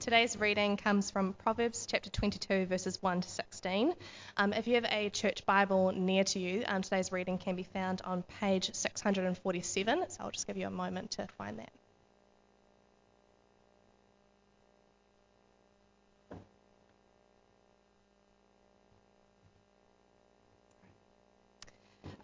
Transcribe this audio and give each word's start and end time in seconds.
Today's 0.00 0.40
reading 0.40 0.78
comes 0.78 1.10
from 1.10 1.34
Proverbs 1.34 1.84
chapter 1.84 2.08
22, 2.08 2.64
verses 2.64 3.02
1 3.02 3.20
to 3.20 3.28
16. 3.28 3.92
Um, 4.38 4.54
if 4.54 4.66
you 4.66 4.76
have 4.76 4.86
a 4.88 5.10
church 5.10 5.44
Bible 5.44 5.92
near 5.92 6.24
to 6.24 6.38
you, 6.38 6.64
um, 6.66 6.80
today's 6.80 7.12
reading 7.12 7.36
can 7.36 7.54
be 7.54 7.64
found 7.64 8.00
on 8.04 8.22
page 8.22 8.74
647. 8.74 10.04
So 10.08 10.16
I'll 10.24 10.30
just 10.30 10.46
give 10.46 10.56
you 10.56 10.66
a 10.66 10.70
moment 10.70 11.10
to 11.12 11.26
find 11.36 11.58
that. 11.58 11.70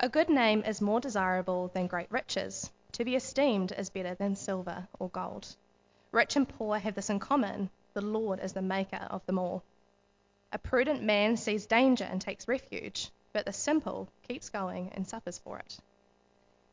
A 0.01 0.09
good 0.09 0.31
name 0.31 0.63
is 0.63 0.81
more 0.81 1.01
desirable 1.01 1.69
than 1.75 1.89
great 1.89 2.11
riches. 2.11 2.71
To 2.93 3.05
be 3.05 3.17
esteemed 3.17 3.73
is 3.77 3.91
better 3.91 4.15
than 4.15 4.35
silver 4.35 4.89
or 4.99 5.11
gold. 5.11 5.55
Rich 6.17 6.35
and 6.35 6.49
poor 6.49 6.79
have 6.79 6.95
this 6.95 7.11
in 7.11 7.19
common 7.19 7.69
the 7.93 8.01
Lord 8.01 8.41
is 8.41 8.55
the 8.55 8.63
maker 8.63 9.07
of 9.11 9.27
them 9.27 9.39
all. 9.39 9.63
A 10.51 10.57
prudent 10.57 11.03
man 11.03 11.37
sees 11.37 11.67
danger 11.67 12.05
and 12.05 12.19
takes 12.19 12.49
refuge, 12.49 13.11
but 13.35 13.45
the 13.45 13.53
simple 13.53 14.09
keeps 14.27 14.49
going 14.49 14.89
and 14.95 15.07
suffers 15.07 15.37
for 15.37 15.59
it. 15.59 15.79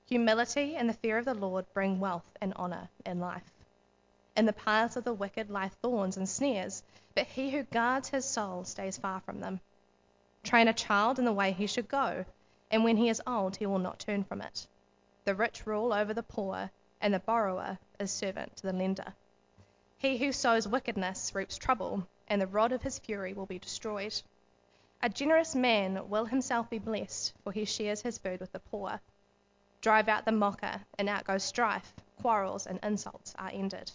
Humility 0.05 0.77
and 0.77 0.87
the 0.87 0.93
fear 0.93 1.17
of 1.17 1.25
the 1.25 1.33
Lord 1.33 1.65
bring 1.73 1.99
wealth 1.99 2.23
and 2.39 2.53
honor 2.55 2.87
in 3.05 3.19
life. 3.19 3.51
In 4.37 4.45
the 4.45 4.53
paths 4.53 4.95
of 4.95 5.03
the 5.03 5.13
wicked 5.13 5.49
lie 5.49 5.67
thorns 5.67 6.15
and 6.15 6.29
snares, 6.29 6.81
but 7.13 7.27
he 7.27 7.51
who 7.51 7.63
guards 7.63 8.07
his 8.07 8.23
soul 8.23 8.63
stays 8.63 8.97
far 8.97 9.19
from 9.19 9.41
them. 9.41 9.59
Train 10.43 10.69
a 10.69 10.73
child 10.73 11.19
in 11.19 11.25
the 11.25 11.33
way 11.33 11.51
he 11.51 11.67
should 11.67 11.89
go, 11.89 12.23
and 12.71 12.85
when 12.85 12.95
he 12.95 13.09
is 13.09 13.21
old, 13.27 13.57
he 13.57 13.65
will 13.65 13.77
not 13.77 13.99
turn 13.99 14.23
from 14.23 14.39
it. 14.41 14.65
The 15.25 15.35
rich 15.35 15.67
rule 15.67 15.91
over 15.91 16.13
the 16.13 16.23
poor, 16.23 16.71
and 17.01 17.13
the 17.13 17.19
borrower 17.19 17.77
is 17.99 18.09
servant 18.09 18.55
to 18.55 18.63
the 18.63 18.71
lender. 18.71 19.13
He 20.03 20.17
who 20.17 20.33
sows 20.33 20.67
wickedness 20.67 21.33
reaps 21.33 21.57
trouble, 21.57 22.05
and 22.27 22.41
the 22.41 22.47
rod 22.47 22.73
of 22.73 22.81
his 22.81 22.99
fury 22.99 23.33
will 23.33 23.45
be 23.45 23.57
destroyed. 23.57 24.21
A 25.01 25.07
generous 25.07 25.55
man 25.55 26.09
will 26.09 26.25
himself 26.25 26.69
be 26.69 26.77
blessed, 26.77 27.33
for 27.41 27.53
he 27.53 27.63
shares 27.63 28.01
his 28.01 28.17
food 28.17 28.41
with 28.41 28.51
the 28.51 28.59
poor. 28.59 28.99
Drive 29.79 30.09
out 30.09 30.25
the 30.25 30.33
mocker, 30.33 30.81
and 30.99 31.07
out 31.07 31.23
goes 31.23 31.41
strife, 31.43 31.93
quarrels 32.21 32.67
and 32.67 32.81
insults 32.83 33.33
are 33.39 33.47
ended. 33.53 33.93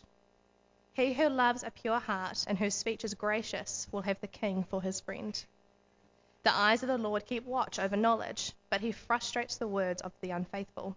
He 0.94 1.12
who 1.12 1.28
loves 1.28 1.62
a 1.62 1.70
pure 1.70 2.00
heart 2.00 2.42
and 2.48 2.56
whose 2.56 2.74
speech 2.74 3.04
is 3.04 3.12
gracious 3.12 3.86
will 3.92 4.00
have 4.00 4.18
the 4.22 4.28
king 4.28 4.64
for 4.64 4.80
his 4.80 5.00
friend. 5.00 5.44
The 6.42 6.54
eyes 6.56 6.82
of 6.82 6.88
the 6.88 6.96
Lord 6.96 7.26
keep 7.26 7.44
watch 7.44 7.78
over 7.78 7.98
knowledge, 7.98 8.54
but 8.70 8.80
he 8.80 8.92
frustrates 8.92 9.58
the 9.58 9.68
words 9.68 10.00
of 10.00 10.12
the 10.22 10.30
unfaithful. 10.30 10.96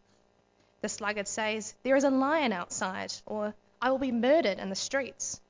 The 0.79 0.87
sluggard 0.87 1.27
says, 1.27 1.75
There 1.83 1.97
is 1.97 2.05
a 2.05 2.09
lion 2.09 2.53
outside, 2.53 3.11
or 3.25 3.53
I 3.81 3.89
will 3.89 3.97
be 3.97 4.11
murdered 4.11 4.59
in 4.59 4.69
the 4.69 4.75
streets. 4.75 5.41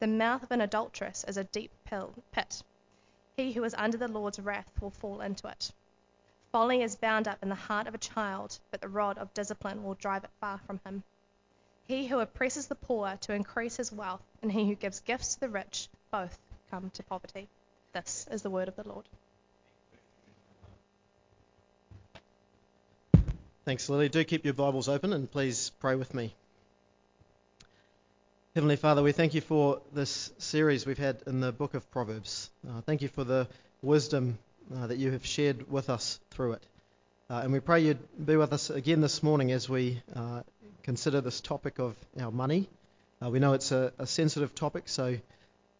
The 0.00 0.06
mouth 0.06 0.42
of 0.42 0.50
an 0.50 0.62
adulteress 0.62 1.24
is 1.28 1.36
a 1.36 1.44
deep 1.44 1.70
pit. 1.84 2.62
He 3.36 3.52
who 3.52 3.64
is 3.64 3.74
under 3.74 3.98
the 3.98 4.08
Lord's 4.08 4.40
wrath 4.40 4.70
will 4.80 4.90
fall 4.90 5.20
into 5.20 5.48
it. 5.48 5.70
Folly 6.50 6.82
is 6.82 6.96
bound 6.96 7.28
up 7.28 7.42
in 7.42 7.48
the 7.48 7.54
heart 7.54 7.86
of 7.86 7.94
a 7.94 7.98
child, 7.98 8.58
but 8.70 8.80
the 8.80 8.88
rod 8.88 9.18
of 9.18 9.34
discipline 9.34 9.82
will 9.82 9.94
drive 9.94 10.24
it 10.24 10.30
far 10.40 10.58
from 10.66 10.80
him. 10.86 11.02
He 11.86 12.06
who 12.06 12.20
oppresses 12.20 12.68
the 12.68 12.74
poor 12.74 13.18
to 13.22 13.34
increase 13.34 13.76
his 13.76 13.92
wealth, 13.92 14.22
and 14.40 14.50
he 14.50 14.66
who 14.66 14.74
gives 14.76 15.00
gifts 15.00 15.34
to 15.34 15.40
the 15.40 15.48
rich, 15.48 15.88
both 16.10 16.38
come 16.70 16.90
to 16.90 17.02
poverty. 17.02 17.48
This 17.92 18.26
is 18.30 18.42
the 18.42 18.50
word 18.50 18.68
of 18.68 18.76
the 18.76 18.88
Lord. 18.88 19.04
Thanks, 23.64 23.88
Lily. 23.88 24.08
Do 24.08 24.24
keep 24.24 24.44
your 24.44 24.54
Bibles 24.54 24.88
open 24.88 25.12
and 25.12 25.30
please 25.30 25.70
pray 25.80 25.96
with 25.96 26.14
me. 26.14 26.34
Heavenly 28.54 28.76
Father, 28.76 29.02
we 29.02 29.10
thank 29.10 29.34
you 29.34 29.40
for 29.40 29.80
this 29.92 30.32
series 30.38 30.86
we've 30.86 30.96
had 30.96 31.20
in 31.26 31.40
the 31.40 31.50
book 31.50 31.74
of 31.74 31.90
Proverbs. 31.90 32.50
Uh, 32.64 32.82
thank 32.82 33.02
you 33.02 33.08
for 33.08 33.24
the 33.24 33.48
wisdom 33.82 34.38
uh, 34.72 34.86
that 34.86 34.96
you 34.96 35.10
have 35.10 35.26
shared 35.26 35.68
with 35.68 35.90
us 35.90 36.20
through 36.30 36.52
it. 36.52 36.62
Uh, 37.28 37.40
and 37.42 37.52
we 37.52 37.58
pray 37.58 37.80
you'd 37.80 37.98
be 38.24 38.36
with 38.36 38.52
us 38.52 38.70
again 38.70 39.00
this 39.00 39.24
morning 39.24 39.50
as 39.50 39.68
we 39.68 40.00
uh, 40.14 40.42
consider 40.84 41.20
this 41.20 41.40
topic 41.40 41.80
of 41.80 41.96
our 42.20 42.30
money. 42.30 42.68
Uh, 43.20 43.28
we 43.28 43.40
know 43.40 43.54
it's 43.54 43.72
a, 43.72 43.92
a 43.98 44.06
sensitive 44.06 44.54
topic, 44.54 44.84
so 44.86 45.16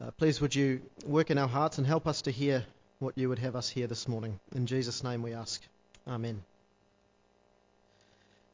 uh, 0.01 0.11
please 0.19 0.41
would 0.41 0.57
you 0.57 0.83
work 1.07 1.31
in 1.31 1.39
our 1.39 1.47
hearts 1.47 1.79
and 1.79 1.87
help 1.87 2.09
us 2.09 2.23
to 2.23 2.33
hear 2.33 2.65
what 2.99 3.17
you 3.17 3.29
would 3.29 3.39
have 3.39 3.55
us 3.55 3.69
hear 3.69 3.87
this 3.87 4.09
morning. 4.09 4.41
In 4.53 4.67
Jesus' 4.67 5.05
name 5.05 5.23
we 5.23 5.33
ask. 5.33 5.63
Amen. 6.09 6.43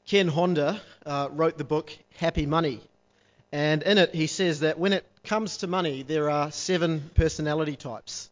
Ken 0.07 0.29
Honda 0.29 0.79
wrote 1.07 1.57
the 1.57 1.65
book 1.65 1.97
Happy 2.19 2.45
Money. 2.45 2.83
And 3.53 3.83
in 3.83 3.99
it, 3.99 4.15
he 4.15 4.27
says 4.27 4.61
that 4.61 4.79
when 4.79 4.93
it 4.93 5.05
comes 5.25 5.59
to 5.59 5.67
money, 5.67 6.03
there 6.03 6.31
are 6.31 6.53
seven 6.53 7.11
personality 7.15 7.77
types. 7.77 8.31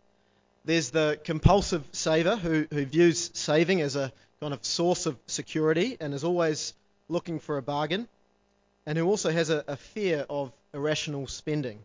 There's 0.65 0.91
the 0.91 1.19
compulsive 1.25 1.85
saver 1.93 2.37
who, 2.37 2.67
who 2.71 2.85
views 2.85 3.31
saving 3.35 3.81
as 3.81 3.97
a 3.97 4.13
kind 4.41 4.55
of 4.55 4.65
source 4.65 5.07
of 5.07 5.17
security 5.27 5.97
and 6.01 6.15
is 6.15 6.25
always 6.25 6.75
looking 7.09 7.41
for 7.41 7.57
a 7.57 7.63
bargain, 7.63 8.07
and 8.87 8.97
who 8.97 9.07
also 9.07 9.31
has 9.31 9.51
a, 9.51 9.65
a 9.67 9.77
fear 9.77 10.25
of 10.31 10.53
irrational 10.73 11.27
spending. 11.27 11.85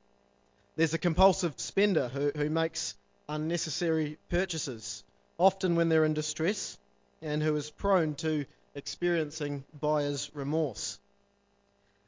There's 0.76 0.94
a 0.94 1.00
compulsive 1.00 1.54
spender 1.58 2.10
who, 2.10 2.32
who 2.36 2.50
makes 2.50 2.96
unnecessary 3.30 4.18
purchases, 4.30 5.04
often 5.38 5.76
when 5.76 5.90
they're 5.90 6.06
in 6.06 6.14
distress, 6.14 6.78
and 7.22 7.42
who 7.42 7.56
is 7.56 7.72
prone 7.72 8.16
to 8.16 8.46
experiencing 8.76 9.64
buyer's 9.80 10.30
remorse. 10.34 11.00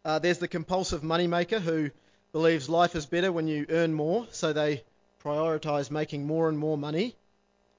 Uh, 0.05 0.19
there's 0.19 0.37
the 0.37 0.47
compulsive 0.47 1.01
moneymaker 1.01 1.59
who 1.59 1.89
believes 2.31 2.69
life 2.69 2.95
is 2.95 3.07
better 3.07 3.31
when 3.31 3.47
you 3.47 3.65
earn 3.69 3.91
more, 3.91 4.27
so 4.31 4.53
they 4.53 4.83
prioritize 5.23 5.89
making 5.89 6.27
more 6.27 6.47
and 6.47 6.59
more 6.59 6.77
money, 6.77 7.15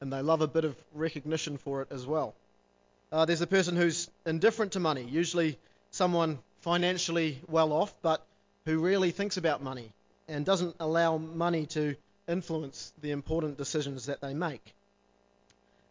and 0.00 0.12
they 0.12 0.20
love 0.20 0.40
a 0.40 0.48
bit 0.48 0.64
of 0.64 0.74
recognition 0.92 1.56
for 1.56 1.82
it 1.82 1.88
as 1.92 2.04
well. 2.04 2.34
Uh, 3.12 3.24
there's 3.24 3.42
a 3.42 3.46
person 3.46 3.76
who's 3.76 4.10
indifferent 4.26 4.72
to 4.72 4.80
money, 4.80 5.04
usually 5.04 5.56
someone 5.92 6.40
financially 6.62 7.40
well 7.46 7.72
off, 7.72 7.94
but 8.02 8.26
who 8.64 8.80
really 8.80 9.12
thinks 9.12 9.36
about 9.36 9.62
money 9.62 9.92
and 10.26 10.44
doesn't 10.44 10.74
allow 10.80 11.18
money 11.18 11.66
to 11.66 11.94
influence 12.26 12.92
the 13.02 13.12
important 13.12 13.56
decisions 13.56 14.06
that 14.06 14.20
they 14.20 14.34
make. 14.34 14.74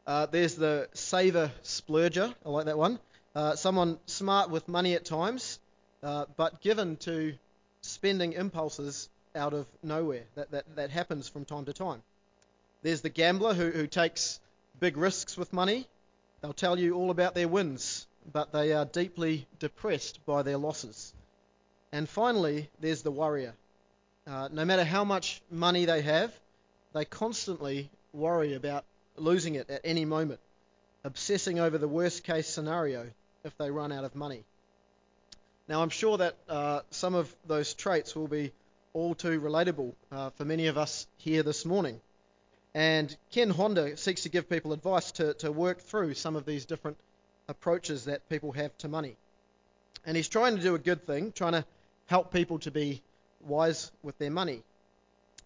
Uh, 0.06 0.26
there's 0.26 0.56
the 0.56 0.90
saver 0.92 1.50
splurger, 1.64 2.36
I 2.46 2.50
like 2.50 2.66
that 2.66 2.78
one. 2.78 3.00
Uh, 3.34 3.56
someone 3.56 4.00
smart 4.06 4.50
with 4.50 4.68
money 4.68 4.96
at 4.96 5.06
times, 5.06 5.60
uh, 6.06 6.26
but 6.38 6.62
given 6.62 6.96
to 6.98 7.34
spending 7.82 8.34
impulses 8.34 9.10
out 9.36 9.54
of 9.54 9.66
nowhere. 9.82 10.24
That, 10.36 10.52
that, 10.52 10.76
that 10.76 10.90
happens 10.92 11.28
from 11.28 11.46
time 11.46 11.66
to 11.66 11.74
time. 11.74 12.04
There's 12.84 13.02
the 13.02 13.10
gambler 13.10 13.56
who, 13.56 13.72
who 13.72 13.88
takes 13.88 14.40
big 14.80 14.98
risks 14.98 15.36
with 15.36 15.52
money. 15.52 15.88
They'll 16.42 16.54
tell 16.54 16.78
you 16.78 16.94
all 16.94 17.10
about 17.10 17.34
their 17.34 17.48
wins, 17.48 18.06
but 18.32 18.52
they 18.52 18.72
are 18.74 18.86
deeply 18.86 19.48
depressed 19.58 20.24
by 20.28 20.44
their 20.44 20.58
losses. 20.58 21.12
And 21.92 22.08
finally, 22.08 22.70
there's 22.80 23.02
the 23.02 23.12
worrier. 23.12 23.56
Uh, 24.28 24.50
no 24.52 24.64
matter 24.64 24.84
how 24.84 25.06
much 25.06 25.42
money 25.50 25.86
they 25.86 26.04
have, 26.04 26.32
they 26.94 27.06
constantly 27.06 27.90
worry 28.14 28.54
about 28.54 28.86
losing 29.18 29.56
it 29.56 29.72
at 29.72 29.82
any 29.84 30.06
moment, 30.06 30.40
obsessing 31.04 31.60
over 31.60 31.80
the 31.80 31.88
worst 31.88 32.24
case 32.24 32.48
scenario 32.48 33.08
if 33.44 33.58
they 33.58 33.72
run 33.72 33.92
out 33.92 34.04
of 34.04 34.14
money. 34.14 34.44
Now, 35.68 35.82
I'm 35.82 35.90
sure 35.90 36.18
that 36.18 36.36
uh, 36.48 36.82
some 36.92 37.16
of 37.16 37.34
those 37.48 37.74
traits 37.74 38.16
will 38.16 38.28
be 38.28 38.52
all 38.94 39.16
too 39.16 39.42
relatable 39.42 39.94
uh, 40.12 40.30
for 40.32 40.46
many 40.46 40.68
of 40.68 40.78
us 40.78 41.08
here 41.18 41.42
this 41.42 41.66
morning. 41.66 42.00
And 42.76 43.16
Ken 43.32 43.50
Honda 43.50 43.98
seeks 43.98 44.24
to 44.24 44.30
give 44.30 44.48
people 44.48 44.74
advice 44.74 45.12
to, 45.14 45.34
to 45.36 45.52
work 45.52 45.82
through 45.82 46.14
some 46.14 46.36
of 46.36 46.46
these 46.46 46.66
different 46.66 46.98
approaches 47.48 48.06
that 48.06 48.30
people 48.30 48.52
have 48.52 48.78
to 48.80 48.88
money. 48.88 49.16
And 50.06 50.16
he's 50.16 50.28
trying 50.28 50.56
to 50.56 50.62
do 50.62 50.76
a 50.76 50.80
good 50.80 51.08
thing, 51.08 51.32
trying 51.32 51.54
to 51.54 51.66
help 52.08 52.32
people 52.32 52.60
to 52.60 52.72
be 52.72 53.02
wise 53.42 53.92
with 54.04 54.18
their 54.20 54.30
money. 54.30 54.62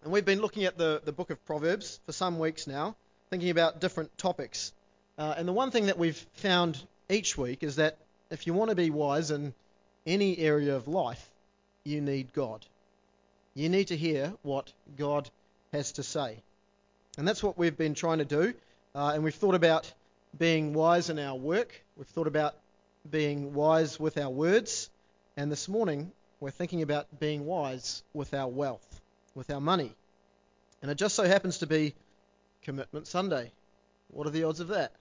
And 0.02 0.12
we've 0.12 0.24
been 0.24 0.40
looking 0.40 0.64
at 0.64 0.76
the, 0.76 1.00
the 1.02 1.12
book 1.12 1.30
of 1.30 1.42
Proverbs 1.46 1.98
for 2.04 2.12
some 2.12 2.38
weeks 2.38 2.66
now, 2.66 2.94
thinking 3.30 3.50
about 3.50 3.80
different 3.80 4.16
topics. 4.18 4.72
Uh, 5.16 5.34
and 5.36 5.48
the 5.48 5.52
one 5.52 5.70
thing 5.70 5.86
that 5.86 5.98
we've 5.98 6.26
found 6.34 6.82
each 7.08 7.38
week 7.38 7.62
is 7.62 7.76
that 7.76 7.96
if 8.30 8.46
you 8.46 8.52
want 8.52 8.68
to 8.68 8.76
be 8.76 8.90
wise 8.90 9.30
and 9.30 9.54
any 10.06 10.38
area 10.38 10.76
of 10.76 10.88
life, 10.88 11.30
you 11.84 12.00
need 12.00 12.32
God. 12.32 12.64
You 13.54 13.68
need 13.68 13.88
to 13.88 13.96
hear 13.96 14.32
what 14.42 14.72
God 14.96 15.28
has 15.72 15.92
to 15.92 16.02
say. 16.02 16.42
And 17.18 17.26
that's 17.26 17.42
what 17.42 17.58
we've 17.58 17.76
been 17.76 17.94
trying 17.94 18.18
to 18.18 18.24
do. 18.24 18.54
Uh, 18.94 19.12
and 19.14 19.24
we've 19.24 19.34
thought 19.34 19.54
about 19.54 19.92
being 20.38 20.72
wise 20.72 21.10
in 21.10 21.18
our 21.18 21.36
work. 21.36 21.82
We've 21.96 22.06
thought 22.06 22.26
about 22.26 22.54
being 23.08 23.54
wise 23.54 23.98
with 23.98 24.18
our 24.18 24.30
words. 24.30 24.90
And 25.36 25.50
this 25.50 25.68
morning, 25.68 26.12
we're 26.38 26.50
thinking 26.50 26.82
about 26.82 27.06
being 27.18 27.44
wise 27.44 28.02
with 28.14 28.34
our 28.34 28.48
wealth, 28.48 29.00
with 29.34 29.50
our 29.50 29.60
money. 29.60 29.92
And 30.82 30.90
it 30.90 30.96
just 30.96 31.14
so 31.14 31.24
happens 31.24 31.58
to 31.58 31.66
be 31.66 31.94
Commitment 32.62 33.06
Sunday. 33.06 33.50
What 34.08 34.26
are 34.26 34.30
the 34.30 34.44
odds 34.44 34.60
of 34.60 34.68
that? 34.68 34.92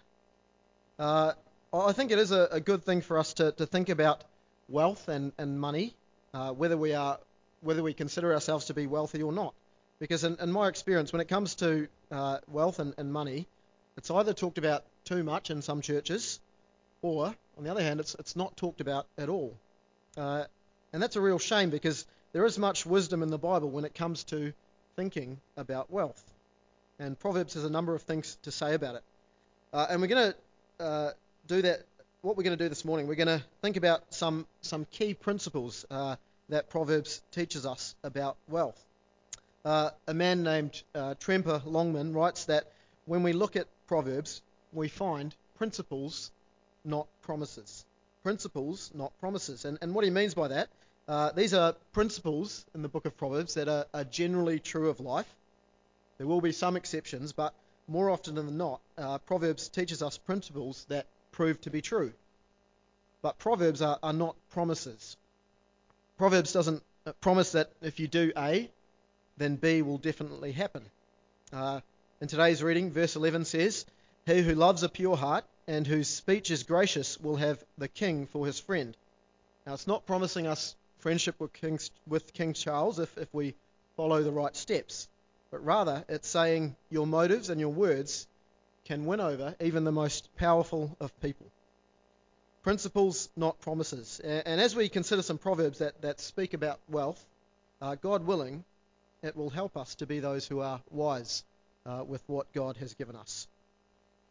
Uh, 0.97 1.33
I 1.73 1.91
think 1.93 2.11
it 2.11 2.19
is 2.19 2.31
a, 2.31 2.47
a 2.51 2.59
good 2.59 2.83
thing 2.83 3.01
for 3.01 3.17
us 3.17 3.33
to, 3.35 3.51
to 3.53 3.65
think 3.65 3.89
about 3.89 4.23
wealth 4.69 5.07
and, 5.07 5.31
and 5.37 5.59
money, 5.59 5.95
uh, 6.33 6.51
whether 6.51 6.77
we 6.77 6.93
are 6.93 7.19
whether 7.61 7.83
we 7.83 7.93
consider 7.93 8.33
ourselves 8.33 8.65
to 8.65 8.73
be 8.73 8.87
wealthy 8.87 9.21
or 9.21 9.33
not. 9.33 9.53
Because 9.99 10.23
in, 10.23 10.37
in 10.39 10.49
my 10.51 10.69
experience, 10.69 11.11
when 11.11 11.19
it 11.19 11.27
comes 11.27 11.55
to 11.55 11.89
uh, 12.09 12.37
wealth 12.47 12.79
and, 12.79 12.93
and 12.97 13.11
money, 13.11 13.47
it's 13.97 14.09
either 14.09 14.33
talked 14.33 14.57
about 14.57 14.85
too 15.03 15.23
much 15.23 15.49
in 15.49 15.61
some 15.61 15.81
churches, 15.81 16.39
or 17.01 17.35
on 17.57 17.63
the 17.63 17.69
other 17.69 17.83
hand, 17.83 17.99
it's 17.99 18.15
it's 18.15 18.35
not 18.35 18.55
talked 18.55 18.79
about 18.79 19.07
at 19.17 19.27
all. 19.27 19.57
Uh, 20.15 20.45
and 20.93 21.01
that's 21.03 21.15
a 21.15 21.21
real 21.21 21.39
shame 21.39 21.69
because 21.69 22.05
there 22.31 22.45
is 22.45 22.57
much 22.57 22.85
wisdom 22.85 23.23
in 23.23 23.29
the 23.29 23.37
Bible 23.37 23.69
when 23.69 23.85
it 23.85 23.93
comes 23.93 24.23
to 24.25 24.53
thinking 24.95 25.39
about 25.57 25.91
wealth. 25.91 26.23
And 26.99 27.17
Proverbs 27.17 27.53
has 27.53 27.63
a 27.63 27.69
number 27.69 27.95
of 27.95 28.01
things 28.03 28.37
to 28.43 28.51
say 28.51 28.73
about 28.73 28.95
it. 28.95 29.03
Uh, 29.71 29.87
and 29.89 30.01
we're 30.01 30.07
going 30.07 30.33
to 30.33 30.83
uh, 30.83 31.11
do 31.47 31.61
that. 31.61 31.85
What 32.21 32.35
we're 32.35 32.43
going 32.43 32.57
to 32.57 32.61
do 32.61 32.67
this 32.67 32.83
morning, 32.83 33.07
we're 33.07 33.15
going 33.15 33.39
to 33.39 33.41
think 33.61 33.77
about 33.77 34.13
some 34.13 34.45
some 34.59 34.83
key 34.91 35.13
principles 35.13 35.85
uh, 35.89 36.17
that 36.49 36.69
Proverbs 36.69 37.21
teaches 37.31 37.65
us 37.65 37.95
about 38.03 38.35
wealth. 38.49 38.77
Uh, 39.63 39.91
a 40.05 40.13
man 40.13 40.43
named 40.43 40.83
uh, 40.93 41.15
Tremper 41.17 41.61
Longman 41.65 42.13
writes 42.13 42.43
that 42.45 42.73
when 43.05 43.23
we 43.23 43.31
look 43.31 43.55
at 43.55 43.67
Proverbs, 43.87 44.41
we 44.73 44.89
find 44.89 45.33
principles, 45.57 46.31
not 46.83 47.07
promises. 47.21 47.85
Principles, 48.21 48.91
not 48.93 49.17
promises. 49.21 49.63
And, 49.63 49.77
and 49.81 49.95
what 49.95 50.03
he 50.03 50.09
means 50.09 50.33
by 50.33 50.49
that, 50.49 50.67
uh, 51.07 51.31
these 51.31 51.53
are 51.53 51.71
principles 51.93 52.65
in 52.75 52.81
the 52.81 52.89
book 52.89 53.05
of 53.05 53.15
Proverbs 53.15 53.53
that 53.53 53.69
are, 53.69 53.85
are, 53.93 54.03
generally 54.03 54.59
true 54.59 54.89
of 54.89 54.99
life. 54.99 55.33
There 56.17 56.27
will 56.27 56.41
be 56.41 56.51
some 56.51 56.75
exceptions, 56.75 57.31
but 57.31 57.53
more 57.87 58.09
often 58.09 58.35
than 58.35 58.57
not, 58.57 58.81
uh, 58.97 59.19
Proverbs 59.19 59.69
teaches 59.69 60.03
us 60.03 60.17
principles 60.17 60.85
that 60.89 61.07
prove 61.31 61.59
to 61.61 61.69
be 61.69 61.81
true. 61.81 62.13
But 63.21 63.37
Proverbs 63.37 63.81
are, 63.81 63.99
are 64.01 64.13
not 64.13 64.35
promises. 64.51 65.17
Proverbs 66.17 66.53
doesn't 66.53 66.83
uh, 67.05 67.13
promise 67.21 67.53
that 67.53 67.71
if 67.81 67.99
you 67.99 68.07
do 68.07 68.31
A, 68.37 68.69
then 69.37 69.55
B 69.55 69.81
will 69.81 69.97
definitely 69.97 70.51
happen. 70.51 70.83
Uh, 71.51 71.81
in 72.21 72.27
today's 72.27 72.61
reading, 72.61 72.91
verse 72.91 73.15
11 73.15 73.45
says, 73.45 73.85
He 74.25 74.41
who 74.41 74.53
loves 74.53 74.83
a 74.83 74.89
pure 74.89 75.15
heart 75.15 75.45
and 75.67 75.85
whose 75.87 76.07
speech 76.07 76.51
is 76.51 76.63
gracious 76.63 77.19
will 77.19 77.37
have 77.37 77.63
the 77.77 77.87
king 77.87 78.27
for 78.27 78.45
his 78.45 78.59
friend. 78.59 78.95
Now, 79.65 79.73
it's 79.73 79.87
not 79.87 80.05
promising 80.05 80.47
us 80.47 80.75
friendship 80.99 81.35
with 81.39 81.53
King, 81.53 81.79
with 82.07 82.33
king 82.33 82.53
Charles 82.53 82.99
if, 82.99 83.17
if 83.17 83.33
we 83.33 83.55
follow 83.95 84.23
the 84.23 84.31
right 84.31 84.55
steps, 84.55 85.07
but 85.51 85.63
rather 85.63 86.03
it's 86.09 86.27
saying 86.27 86.75
your 86.89 87.07
motives 87.07 87.49
and 87.49 87.59
your 87.59 87.69
words 87.69 88.27
can 88.89 89.05
win 89.05 89.19
over 89.19 89.55
even 89.61 89.83
the 89.83 89.91
most 89.91 90.35
powerful 90.35 90.97
of 90.99 91.11
people. 91.21 91.45
Principles, 92.63 93.29
not 93.37 93.59
promises. 93.61 94.19
And, 94.19 94.59
as 94.59 94.75
we 94.75 94.89
consider 94.89 95.21
some 95.21 95.37
proverbs 95.37 95.77
that, 95.77 96.01
that 96.01 96.19
speak 96.19 96.55
about 96.55 96.79
wealth, 96.89 97.23
uh, 97.83 97.95
God 97.95 98.25
willing, 98.25 98.65
it 99.21 99.37
will 99.37 99.51
help 99.51 99.77
us 99.77 99.93
to 99.95 100.07
be 100.07 100.19
those 100.19 100.47
who 100.47 100.61
are 100.61 100.81
wise 100.89 101.43
uh, 101.85 102.03
with 102.03 102.23
what 102.25 102.51
God 102.51 102.77
has 102.77 102.95
given 102.95 103.15
us. 103.15 103.47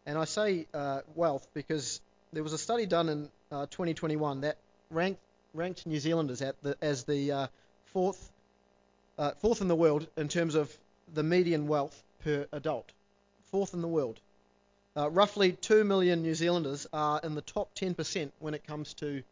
And 0.05 0.19
I 0.19 0.25
say 0.25 0.67
uh, 0.75 1.03
wealth 1.15 1.47
because 1.55 2.01
there 2.33 2.43
was 2.43 2.53
a 2.53 2.59
study 2.59 2.85
done 2.85 3.09
in 3.09 3.29
uh, 3.53 3.67
2021 3.67 4.41
that 4.41 4.59
ranked, 4.91 5.21
ranked 5.55 5.87
New 5.87 6.01
Zealanders 6.01 6.41
the, 6.63 6.77
as 6.83 7.05
the 7.05 7.31
uh, 7.31 7.47
fourth, 7.93 8.33
uh, 9.19 9.31
fourth 9.41 9.61
in 9.61 9.69
the 9.69 9.77
world 9.77 10.09
in 10.17 10.27
terms 10.27 10.57
of 10.57 10.77
the 11.15 11.23
median 11.23 11.69
wealth 11.69 12.03
per 12.25 12.49
adult. 12.51 12.91
Fourth 13.53 13.73
in 13.73 13.83
the 13.83 13.89
world. 13.89 14.21
Uh, 14.99 15.09
roughly 15.11 15.53
2 15.53 15.85
million 15.85 16.23
New 16.23 16.35
Zealanders 16.35 16.89
are 16.93 17.21
in 17.23 17.37
the 17.37 17.41
top 17.41 17.73
10% 17.77 18.33
when 18.41 18.55
it 18.55 18.67
comes 18.67 18.95
to 18.95 19.23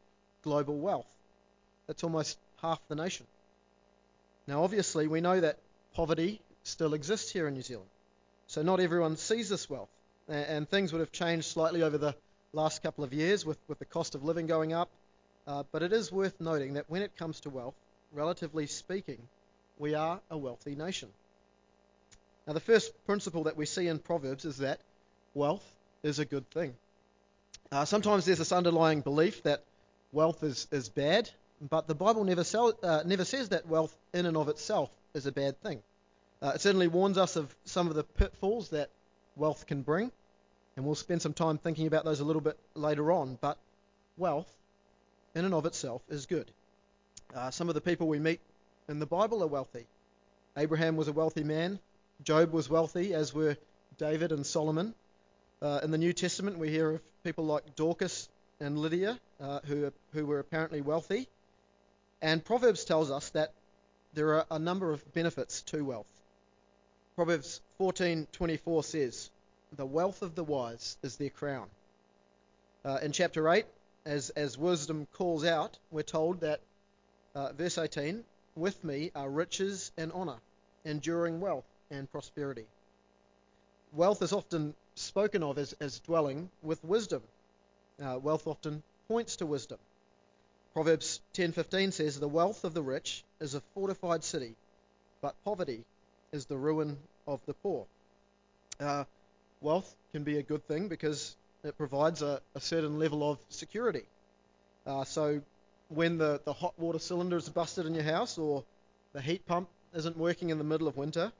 global 0.42 0.78
wealth. 0.78 1.08
That's 1.88 2.04
almost 2.04 2.38
half 2.62 2.78
the 2.86 2.94
nation. 2.94 3.26
Now, 4.46 4.62
obviously, 4.62 5.08
we 5.08 5.20
know 5.20 5.40
that 5.40 5.58
poverty 5.94 6.40
still 6.62 6.94
exists 6.94 7.32
here 7.32 7.48
in 7.48 7.54
New 7.54 7.62
Zealand. 7.62 7.88
So 8.46 8.62
not 8.62 8.78
everyone 8.78 9.16
sees 9.16 9.48
this 9.48 9.68
wealth. 9.68 9.88
And 10.28 10.68
things 10.68 10.92
would 10.92 11.00
have 11.00 11.10
changed 11.10 11.46
slightly 11.48 11.82
over 11.82 11.98
the 11.98 12.14
last 12.52 12.84
couple 12.84 13.02
of 13.02 13.12
years 13.12 13.44
with, 13.44 13.58
with 13.66 13.80
the 13.80 13.86
cost 13.86 14.14
of 14.14 14.22
living 14.22 14.46
going 14.46 14.72
up. 14.72 14.88
Uh, 15.48 15.64
but 15.72 15.82
it 15.82 15.92
is 15.92 16.12
worth 16.12 16.40
noting 16.40 16.74
that 16.74 16.88
when 16.88 17.02
it 17.02 17.16
comes 17.16 17.40
to 17.40 17.50
wealth, 17.50 17.74
relatively 18.12 18.68
speaking, 18.68 19.18
we 19.78 19.96
are 19.96 20.20
a 20.30 20.38
wealthy 20.38 20.76
nation. 20.76 21.08
Now, 22.46 22.52
the 22.52 22.60
first 22.60 22.92
principle 23.04 23.44
that 23.44 23.56
we 23.56 23.66
see 23.66 23.88
in 23.88 23.98
Proverbs 23.98 24.44
is 24.44 24.58
that 24.58 24.78
wealth 25.36 25.64
is 26.02 26.18
a 26.18 26.24
good 26.24 26.50
thing. 26.50 26.74
Uh, 27.70 27.84
sometimes 27.84 28.24
there's 28.24 28.38
this 28.38 28.52
underlying 28.52 29.02
belief 29.02 29.42
that 29.42 29.62
wealth 30.10 30.42
is, 30.42 30.66
is 30.72 30.88
bad, 30.88 31.28
but 31.60 31.86
the 31.86 31.94
Bible 31.94 32.24
never, 32.24 32.42
sell, 32.42 32.72
uh, 32.82 33.02
never 33.04 33.24
says 33.24 33.50
that 33.50 33.66
wealth 33.68 33.94
in 34.14 34.24
and 34.24 34.36
of 34.36 34.48
itself 34.48 34.90
is 35.14 35.26
a 35.26 35.32
bad 35.32 35.60
thing. 35.60 35.82
Uh, 36.42 36.52
it 36.54 36.60
certainly 36.60 36.88
warns 36.88 37.18
us 37.18 37.36
of 37.36 37.54
some 37.64 37.88
of 37.88 37.94
the 37.94 38.04
pitfalls 38.04 38.70
that 38.70 38.90
wealth 39.36 39.66
can 39.66 39.82
bring, 39.82 40.10
and 40.74 40.84
we'll 40.84 40.94
spend 40.94 41.20
some 41.20 41.34
time 41.34 41.58
thinking 41.58 41.86
about 41.86 42.04
those 42.04 42.20
a 42.20 42.24
little 42.24 42.42
bit 42.42 42.58
later 42.74 43.12
on. 43.12 43.38
But 43.40 43.58
wealth, 44.16 44.50
in 45.34 45.44
and 45.44 45.54
of 45.54 45.66
itself, 45.66 46.02
is 46.08 46.26
good. 46.26 46.50
Uh, 47.34 47.50
some 47.50 47.68
of 47.68 47.74
the 47.74 47.80
people 47.80 48.08
we 48.08 48.18
meet 48.18 48.40
in 48.88 49.00
the 49.00 49.06
Bible 49.06 49.42
are 49.42 49.48
wealthy. 49.48 49.86
Abraham 50.56 50.96
was 50.96 51.08
a 51.08 51.12
wealthy 51.12 51.44
man. 51.44 51.78
Job 52.22 52.52
was 52.52 52.70
wealthy, 52.70 53.12
as 53.12 53.34
were 53.34 53.56
David 53.98 54.32
and 54.32 54.46
Solomon. 54.46 54.94
Uh, 55.62 55.80
in 55.82 55.90
the 55.90 55.98
New 55.98 56.12
Testament, 56.12 56.58
we 56.58 56.68
hear 56.68 56.90
of 56.90 57.22
people 57.24 57.46
like 57.46 57.76
Dorcas 57.76 58.28
and 58.60 58.78
Lydia, 58.78 59.18
uh, 59.40 59.60
who, 59.64 59.90
who 60.12 60.26
were 60.26 60.38
apparently 60.38 60.82
wealthy. 60.82 61.28
And 62.20 62.44
Proverbs 62.44 62.84
tells 62.84 63.10
us 63.10 63.30
that 63.30 63.54
there 64.12 64.34
are 64.34 64.46
a 64.50 64.58
number 64.58 64.92
of 64.92 65.14
benefits 65.14 65.62
to 65.62 65.82
wealth. 65.82 66.06
Proverbs 67.14 67.62
14:24 67.78 68.84
says, 68.84 69.30
"The 69.72 69.86
wealth 69.86 70.20
of 70.20 70.34
the 70.34 70.44
wise 70.44 70.98
is 71.02 71.16
their 71.16 71.30
crown." 71.30 71.70
Uh, 72.84 72.98
in 73.02 73.12
chapter 73.12 73.48
8, 73.48 73.64
as 74.04 74.28
as 74.30 74.58
wisdom 74.58 75.06
calls 75.14 75.44
out, 75.44 75.78
we're 75.90 76.02
told 76.02 76.40
that 76.40 76.60
uh, 77.34 77.52
verse 77.54 77.78
18, 77.78 78.24
"With 78.54 78.84
me 78.84 79.10
are 79.14 79.30
riches 79.30 79.90
and 79.96 80.12
honor, 80.12 80.40
enduring 80.84 81.40
wealth 81.40 81.66
and 81.90 82.10
prosperity." 82.10 82.66
Wealth 83.96 84.20
is 84.20 84.34
often 84.34 84.74
spoken 84.94 85.42
of 85.42 85.56
as, 85.56 85.72
as 85.80 86.00
dwelling 86.00 86.50
with 86.60 86.84
wisdom. 86.84 87.22
Uh, 87.98 88.18
wealth 88.22 88.46
often 88.46 88.82
points 89.08 89.36
to 89.36 89.46
wisdom. 89.46 89.78
Proverbs 90.74 91.22
10:15 91.32 91.94
says, 91.94 92.20
"The 92.20 92.28
wealth 92.28 92.64
of 92.64 92.74
the 92.74 92.82
rich 92.82 93.24
is 93.40 93.54
a 93.54 93.62
fortified 93.72 94.22
city, 94.22 94.54
but 95.22 95.34
poverty 95.44 95.82
is 96.30 96.44
the 96.44 96.58
ruin 96.58 96.98
of 97.26 97.40
the 97.46 97.54
poor. 97.54 97.86
Uh, 98.78 99.04
wealth 99.62 99.96
can 100.12 100.24
be 100.24 100.36
a 100.36 100.42
good 100.42 100.68
thing 100.68 100.88
because 100.88 101.34
it 101.64 101.78
provides 101.78 102.20
a, 102.20 102.42
a 102.54 102.60
certain 102.60 102.98
level 102.98 103.22
of 103.30 103.38
security. 103.48 104.04
Uh, 104.84 105.04
so 105.04 105.40
when 105.88 106.18
the, 106.18 106.38
the 106.44 106.52
hot 106.52 106.78
water 106.78 106.98
cylinder 106.98 107.38
is 107.38 107.48
busted 107.48 107.86
in 107.86 107.94
your 107.94 108.04
house, 108.04 108.36
or 108.36 108.62
the 109.14 109.22
heat 109.22 109.46
pump 109.46 109.70
isn't 109.94 110.18
working 110.18 110.50
in 110.50 110.58
the 110.58 110.64
middle 110.64 110.86
of 110.86 110.98
winter, 110.98 111.32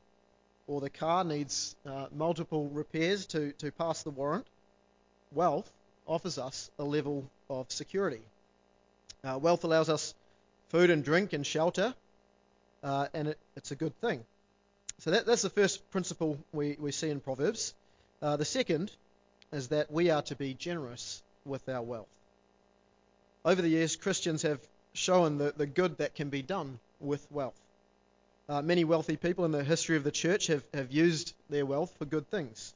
or 0.66 0.80
the 0.80 0.90
car 0.90 1.24
needs 1.24 1.76
uh, 1.86 2.06
multiple 2.14 2.68
repairs 2.68 3.26
to, 3.26 3.52
to 3.52 3.70
pass 3.70 4.02
the 4.02 4.10
warrant, 4.10 4.46
wealth 5.32 5.70
offers 6.06 6.38
us 6.38 6.70
a 6.78 6.84
level 6.84 7.28
of 7.48 7.70
security. 7.70 8.20
Uh, 9.24 9.38
wealth 9.38 9.64
allows 9.64 9.88
us 9.88 10.14
food 10.68 10.90
and 10.90 11.04
drink 11.04 11.32
and 11.32 11.46
shelter, 11.46 11.94
uh, 12.82 13.08
and 13.14 13.28
it, 13.28 13.38
it's 13.56 13.70
a 13.70 13.76
good 13.76 13.98
thing. 14.00 14.24
So 14.98 15.10
that, 15.10 15.26
that's 15.26 15.42
the 15.42 15.50
first 15.50 15.88
principle 15.90 16.38
we, 16.52 16.76
we 16.78 16.92
see 16.92 17.10
in 17.10 17.20
Proverbs. 17.20 17.74
Uh, 18.22 18.36
the 18.36 18.44
second 18.44 18.90
is 19.52 19.68
that 19.68 19.90
we 19.90 20.10
are 20.10 20.22
to 20.22 20.36
be 20.36 20.54
generous 20.54 21.22
with 21.44 21.68
our 21.68 21.82
wealth. 21.82 22.08
Over 23.44 23.62
the 23.62 23.68
years, 23.68 23.94
Christians 23.94 24.42
have 24.42 24.60
shown 24.92 25.38
the, 25.38 25.52
the 25.56 25.66
good 25.66 25.98
that 25.98 26.14
can 26.14 26.30
be 26.30 26.42
done 26.42 26.78
with 26.98 27.26
wealth. 27.30 27.60
Uh, 28.48 28.62
many 28.62 28.84
wealthy 28.84 29.16
people 29.16 29.44
in 29.44 29.50
the 29.50 29.64
history 29.64 29.96
of 29.96 30.04
the 30.04 30.10
church 30.12 30.46
have, 30.46 30.62
have 30.72 30.92
used 30.92 31.34
their 31.50 31.66
wealth 31.66 31.92
for 31.98 32.04
good 32.04 32.30
things. 32.30 32.74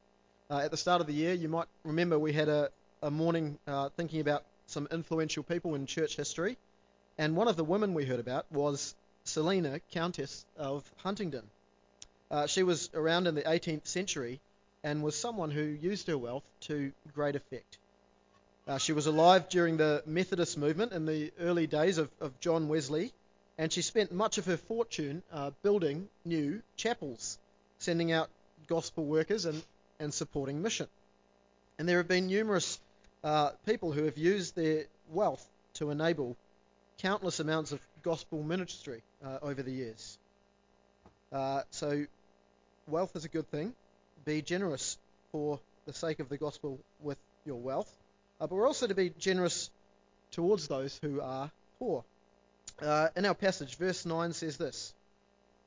Uh, 0.51 0.59
at 0.59 0.73
the 0.73 0.77
start 0.77 1.01
of 1.01 1.07
the 1.07 1.13
year, 1.13 1.33
you 1.33 1.49
might 1.49 1.69
remember 1.85 2.19
we 2.19 2.33
had 2.33 2.49
a, 2.49 2.71
a 3.03 3.11
morning 3.11 3.57
uh, 3.69 3.89
thinking 3.97 4.21
about 4.21 4.43
some 4.67 4.89
influential 4.91 5.45
people 5.45 5.77
in 5.77 5.87
church 5.87 6.17
history, 6.17 6.59
and 7.19 7.37
one 7.37 7.47
of 7.47 7.57
the 7.57 7.63
women 7.63 7.95
we 7.95 8.05
heard 8.05 8.19
about 8.19 8.51
was 8.51 8.97
Selina, 9.23 9.79
Countess 9.93 10.45
of 10.57 10.83
Huntingdon. 11.05 11.45
Uh, 12.33 12.49
she 12.49 12.65
was 12.65 12.91
around 12.93 13.29
in 13.29 13.37
the 13.37 13.43
18th 13.43 13.87
century 13.87 14.41
and 14.83 15.05
was 15.05 15.15
someone 15.15 15.53
who 15.53 15.63
used 15.63 16.09
her 16.09 16.19
wealth 16.19 16.45
to 16.63 16.91
great 17.15 17.37
effect. 17.37 17.79
Uh, 18.67 18.79
she 18.79 18.93
was 18.93 19.07
alive 19.07 19.49
during 19.49 19.77
the 19.77 20.03
Methodist 20.05 20.59
movement 20.59 20.91
in 20.93 21.07
the 21.07 21.33
early 21.39 21.69
days 21.69 21.99
of, 21.99 22.11
of 22.21 22.39
John 22.41 22.67
Wesley, 22.67 23.13
and 23.61 23.71
she 23.71 23.83
spent 23.83 24.11
much 24.11 24.39
of 24.39 24.47
her 24.47 24.57
fortune 24.57 25.23
uh, 25.31 25.51
building 25.63 26.09
new 26.25 26.63
chapels, 26.77 27.39
sending 27.79 28.11
out 28.11 28.31
gospel 28.69 29.05
workers 29.05 29.45
and, 29.45 29.63
and 29.99 30.15
supporting 30.15 30.63
mission. 30.63 30.87
And 31.79 31.87
there 31.87 31.99
have 31.99 32.09
been 32.09 32.27
numerous 32.27 32.81
uh, 33.23 33.51
people 33.67 33.93
who 33.93 34.05
have 34.05 34.17
used 34.17 34.57
their 34.57 34.87
wealth 35.11 35.47
to 35.75 35.91
enable 35.91 36.39
countless 37.03 37.39
amounts 37.39 37.73
of 37.73 37.81
gospel 38.03 38.43
ministry 38.43 39.03
uh, 39.23 39.41
over 39.43 39.63
the 39.63 39.73
years. 39.73 40.19
Uh, 41.31 41.61
so, 41.71 42.07
wealth 42.89 43.15
is 43.15 43.27
a 43.27 43.29
good 43.29 43.51
thing. 43.51 43.75
Be 44.25 44.41
generous 44.41 44.97
for 45.33 45.61
the 45.85 45.93
sake 45.93 46.21
of 46.21 46.31
the 46.31 46.39
gospel 46.39 46.81
with 47.03 47.19
your 47.45 47.61
wealth. 47.61 47.95
Uh, 48.41 48.47
but 48.47 48.57
we're 48.57 48.67
also 48.67 48.87
to 48.87 48.95
be 48.95 49.13
generous 49.19 49.69
towards 50.31 50.67
those 50.67 50.99
who 51.03 51.21
are 51.21 51.51
poor. 51.79 52.05
Uh, 52.83 53.09
in 53.15 53.27
our 53.27 53.35
passage, 53.35 53.77
verse 53.77 54.07
9 54.07 54.33
says 54.33 54.57
this 54.57 54.95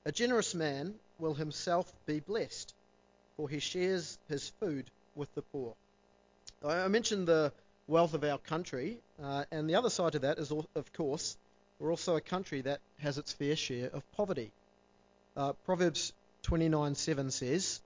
A 0.06 0.12
generous 0.12 0.56
man 0.56 0.96
will 1.20 1.36
himself 1.36 1.94
be 2.08 2.20
blessed, 2.20 2.74
for 3.38 3.48
he 3.48 3.60
shares 3.60 4.18
his 4.28 4.50
food 4.60 4.90
with 5.16 5.34
the 5.36 5.44
poor. 5.44 5.76
I 6.66 6.88
mentioned 6.88 7.28
the 7.28 7.54
wealth 7.88 8.16
of 8.16 8.24
our 8.24 8.40
country, 8.40 9.00
uh, 9.22 9.46
and 9.52 9.70
the 9.70 9.76
other 9.76 9.92
side 9.92 10.16
of 10.16 10.22
that 10.22 10.40
is, 10.40 10.52
of 10.52 10.94
course, 10.94 11.38
we're 11.78 11.92
also 11.92 12.16
a 12.16 12.22
country 12.22 12.62
that 12.62 12.80
has 12.98 13.20
its 13.20 13.32
fair 13.32 13.56
share 13.56 13.90
of 13.90 14.10
poverty. 14.14 14.52
Uh, 15.36 15.54
Proverbs 15.66 16.14
29:7 16.44 17.32
says, 17.32 17.82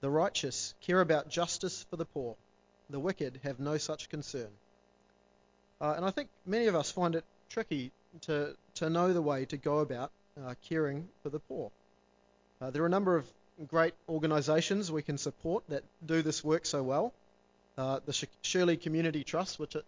"The 0.00 0.10
righteous 0.10 0.74
care 0.82 1.00
about 1.00 1.30
justice 1.30 1.84
for 1.88 1.96
the 1.96 2.04
poor; 2.04 2.36
the 2.90 3.00
wicked 3.00 3.40
have 3.42 3.58
no 3.58 3.78
such 3.78 4.10
concern." 4.10 4.50
Uh, 5.80 5.94
and 5.96 6.04
I 6.04 6.10
think 6.10 6.28
many 6.44 6.66
of 6.66 6.74
us 6.74 6.90
find 6.90 7.14
it 7.14 7.24
tricky 7.48 7.92
to 8.22 8.56
to 8.76 8.90
know 8.90 9.12
the 9.12 9.22
way 9.22 9.44
to 9.46 9.56
go 9.56 9.80
about 9.80 10.10
uh, 10.44 10.54
caring 10.68 11.08
for 11.22 11.30
the 11.30 11.38
poor. 11.40 11.70
Uh, 12.60 12.70
there 12.70 12.82
are 12.82 12.86
a 12.86 12.90
number 12.90 13.16
of 13.16 13.26
great 13.68 13.94
organisations 14.08 14.92
we 14.92 15.02
can 15.02 15.18
support 15.18 15.64
that 15.68 15.82
do 16.04 16.22
this 16.22 16.44
work 16.44 16.66
so 16.66 16.82
well. 16.82 17.12
Uh, 17.76 18.00
the 18.06 18.26
Shirley 18.42 18.76
Community 18.76 19.24
Trust, 19.24 19.58
which, 19.58 19.74
a, 19.74 19.82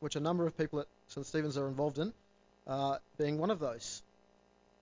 which 0.00 0.16
a 0.16 0.20
number 0.20 0.46
of 0.46 0.56
people 0.56 0.80
at 0.80 0.86
St 1.08 1.26
Stephen's 1.26 1.56
are 1.56 1.68
involved 1.68 1.98
in, 1.98 2.12
uh, 2.66 2.98
being 3.18 3.38
one 3.38 3.50
of 3.50 3.58
those. 3.58 4.02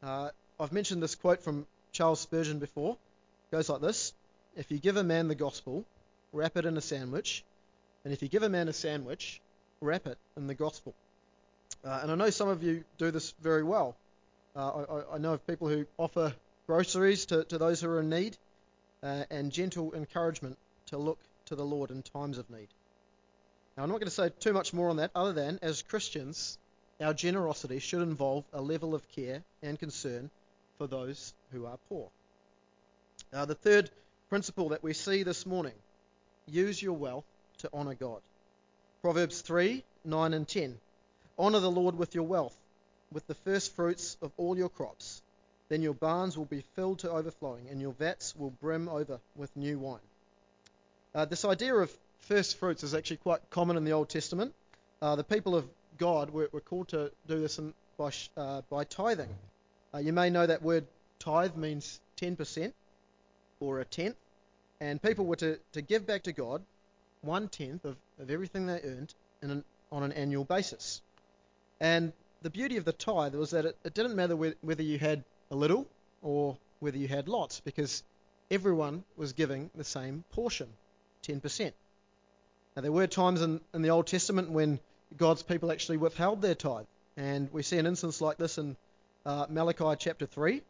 Uh, 0.02 0.30
I've 0.58 0.72
mentioned 0.72 1.02
this 1.02 1.14
quote 1.14 1.42
from 1.42 1.66
Charles 1.92 2.20
Spurgeon 2.20 2.58
before. 2.58 2.92
It 2.92 3.56
goes 3.56 3.68
like 3.68 3.80
this 3.80 4.12
If 4.56 4.70
you 4.70 4.78
give 4.78 4.96
a 4.96 5.04
man 5.04 5.28
the 5.28 5.34
gospel, 5.34 5.84
wrap 6.32 6.56
it 6.56 6.66
in 6.66 6.76
a 6.76 6.80
sandwich. 6.80 7.44
And 8.04 8.12
if 8.12 8.22
you 8.22 8.28
give 8.28 8.42
a 8.42 8.48
man 8.48 8.68
a 8.68 8.72
sandwich, 8.72 9.40
wrap 9.80 10.06
it 10.06 10.18
in 10.36 10.46
the 10.46 10.54
gospel. 10.54 10.94
Uh, 11.84 12.00
and 12.02 12.10
I 12.10 12.14
know 12.14 12.30
some 12.30 12.48
of 12.48 12.62
you 12.62 12.84
do 12.98 13.10
this 13.10 13.32
very 13.40 13.62
well. 13.62 13.96
Uh, 14.54 14.84
I, 14.84 15.14
I, 15.14 15.18
know 15.18 15.32
of 15.32 15.46
people 15.46 15.68
who 15.68 15.86
offer 15.96 16.34
groceries 16.66 17.26
to, 17.26 17.44
to 17.44 17.58
those 17.58 17.80
who 17.80 17.88
are 17.88 18.00
in 18.00 18.10
need 18.10 18.36
uh, 19.02 19.24
and 19.30 19.52
gentle 19.52 19.94
encouragement 19.94 20.58
to 20.86 20.98
look 20.98 21.18
to 21.46 21.54
the 21.54 21.64
Lord 21.64 21.90
in 21.90 22.02
times 22.02 22.36
of 22.38 22.50
need. 22.50 22.68
Now, 23.76 23.84
I'm 23.84 23.88
not 23.88 24.00
going 24.00 24.08
to 24.08 24.14
say 24.14 24.30
too 24.40 24.52
much 24.52 24.72
more 24.72 24.90
on 24.90 24.96
that, 24.96 25.12
other 25.14 25.32
than 25.32 25.58
as 25.62 25.82
Christians, 25.82 26.58
our 27.00 27.14
generosity 27.14 27.78
should 27.78 28.02
involve 28.02 28.44
a 28.52 28.60
level 28.60 28.94
of 28.94 29.08
care 29.08 29.42
and 29.62 29.78
concern 29.78 30.30
for 30.78 30.86
those 30.86 31.32
who 31.52 31.66
are 31.66 31.78
poor. 31.88 32.08
Uh, 33.32 33.44
the 33.44 33.54
third 33.54 33.90
principle 34.28 34.70
that 34.70 34.82
we 34.82 34.92
see 34.92 35.22
this 35.22 35.46
morning 35.46 35.74
use 36.46 36.82
your 36.82 36.94
wealth 36.94 37.24
to 37.58 37.70
honour 37.72 37.94
God. 37.94 38.20
Proverbs 39.02 39.40
3 39.40 39.84
9 40.04 40.34
and 40.34 40.48
10. 40.48 40.78
Honour 41.40 41.60
the 41.60 41.70
Lord 41.70 41.96
with 41.96 42.14
your 42.14 42.24
wealth, 42.24 42.54
with 43.10 43.26
the 43.26 43.34
first 43.34 43.74
fruits 43.74 44.18
of 44.20 44.30
all 44.36 44.58
your 44.58 44.68
crops. 44.68 45.22
Then 45.70 45.80
your 45.80 45.94
barns 45.94 46.36
will 46.36 46.44
be 46.44 46.64
filled 46.76 46.98
to 46.98 47.10
overflowing, 47.10 47.66
and 47.70 47.80
your 47.80 47.92
vats 47.94 48.36
will 48.36 48.50
brim 48.50 48.90
over 48.90 49.20
with 49.34 49.56
new 49.56 49.78
wine. 49.78 50.00
Uh, 51.14 51.24
this 51.24 51.46
idea 51.46 51.74
of 51.74 51.90
first 52.18 52.58
fruits 52.58 52.84
is 52.84 52.94
actually 52.94 53.16
quite 53.16 53.40
common 53.48 53.78
in 53.78 53.84
the 53.84 53.92
Old 53.92 54.10
Testament. 54.10 54.52
Uh, 55.00 55.16
the 55.16 55.24
people 55.24 55.56
of 55.56 55.64
God 55.96 56.28
were, 56.28 56.50
were 56.52 56.60
called 56.60 56.88
to 56.88 57.10
do 57.26 57.40
this 57.40 57.58
in, 57.58 57.72
by, 57.96 58.10
uh, 58.36 58.60
by 58.68 58.84
tithing. 58.84 59.34
Uh, 59.94 59.98
you 59.98 60.12
may 60.12 60.28
know 60.28 60.46
that 60.46 60.60
word 60.60 60.86
tithe 61.20 61.56
means 61.56 62.00
10% 62.18 62.70
or 63.60 63.80
a 63.80 63.86
tenth, 63.86 64.16
and 64.78 65.00
people 65.00 65.24
were 65.24 65.36
to, 65.36 65.58
to 65.72 65.80
give 65.80 66.06
back 66.06 66.24
to 66.24 66.32
God 66.32 66.62
one 67.22 67.48
tenth 67.48 67.86
of, 67.86 67.96
of 68.18 68.30
everything 68.30 68.66
they 68.66 68.80
earned 68.84 69.14
an, 69.40 69.64
on 69.90 70.02
an 70.02 70.12
annual 70.12 70.44
basis. 70.44 71.00
And 71.80 72.12
the 72.42 72.50
beauty 72.50 72.76
of 72.76 72.84
the 72.84 72.92
tithe 72.92 73.34
was 73.34 73.50
that 73.50 73.64
it, 73.64 73.76
it 73.84 73.94
didn't 73.94 74.16
matter 74.16 74.36
whether 74.36 74.82
you 74.82 74.98
had 74.98 75.24
a 75.50 75.56
little 75.56 75.86
or 76.22 76.58
whether 76.80 76.98
you 76.98 77.08
had 77.08 77.28
lots, 77.28 77.60
because 77.60 78.02
everyone 78.50 79.04
was 79.16 79.32
giving 79.32 79.70
the 79.74 79.84
same 79.84 80.24
portion. 80.32 80.68
10%. 81.22 81.72
Now, 82.76 82.82
there 82.82 82.92
were 82.92 83.06
times 83.06 83.42
in, 83.42 83.60
in 83.74 83.82
the 83.82 83.90
Old 83.90 84.06
Testament 84.06 84.50
when 84.50 84.80
God's 85.16 85.42
people 85.42 85.72
actually 85.72 85.98
withheld 85.98 86.40
their 86.40 86.54
tithe. 86.54 86.86
And 87.16 87.52
we 87.52 87.62
see 87.62 87.78
an 87.78 87.86
instance 87.86 88.20
like 88.20 88.38
this 88.38 88.58
in 88.58 88.76
uh, 89.26 89.46
Malachi 89.48 89.96
chapter 89.98 90.26
3, 90.26 90.62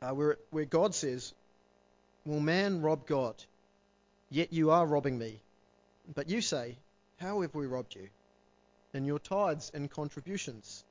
uh, 0.00 0.10
where, 0.10 0.38
where 0.50 0.64
God 0.64 0.94
says, 0.94 1.34
Will 2.24 2.40
man 2.40 2.82
rob 2.82 3.06
God? 3.06 3.34
Yet 4.30 4.52
you 4.52 4.70
are 4.70 4.86
robbing 4.86 5.18
me. 5.18 5.40
But 6.14 6.28
you 6.28 6.40
say, 6.40 6.76
How 7.18 7.40
have 7.40 7.54
we 7.54 7.66
robbed 7.66 7.94
you? 7.94 8.08
In 8.98 9.04
your 9.04 9.20
tithes 9.20 9.70
and 9.72 9.88
contributions. 9.88 10.82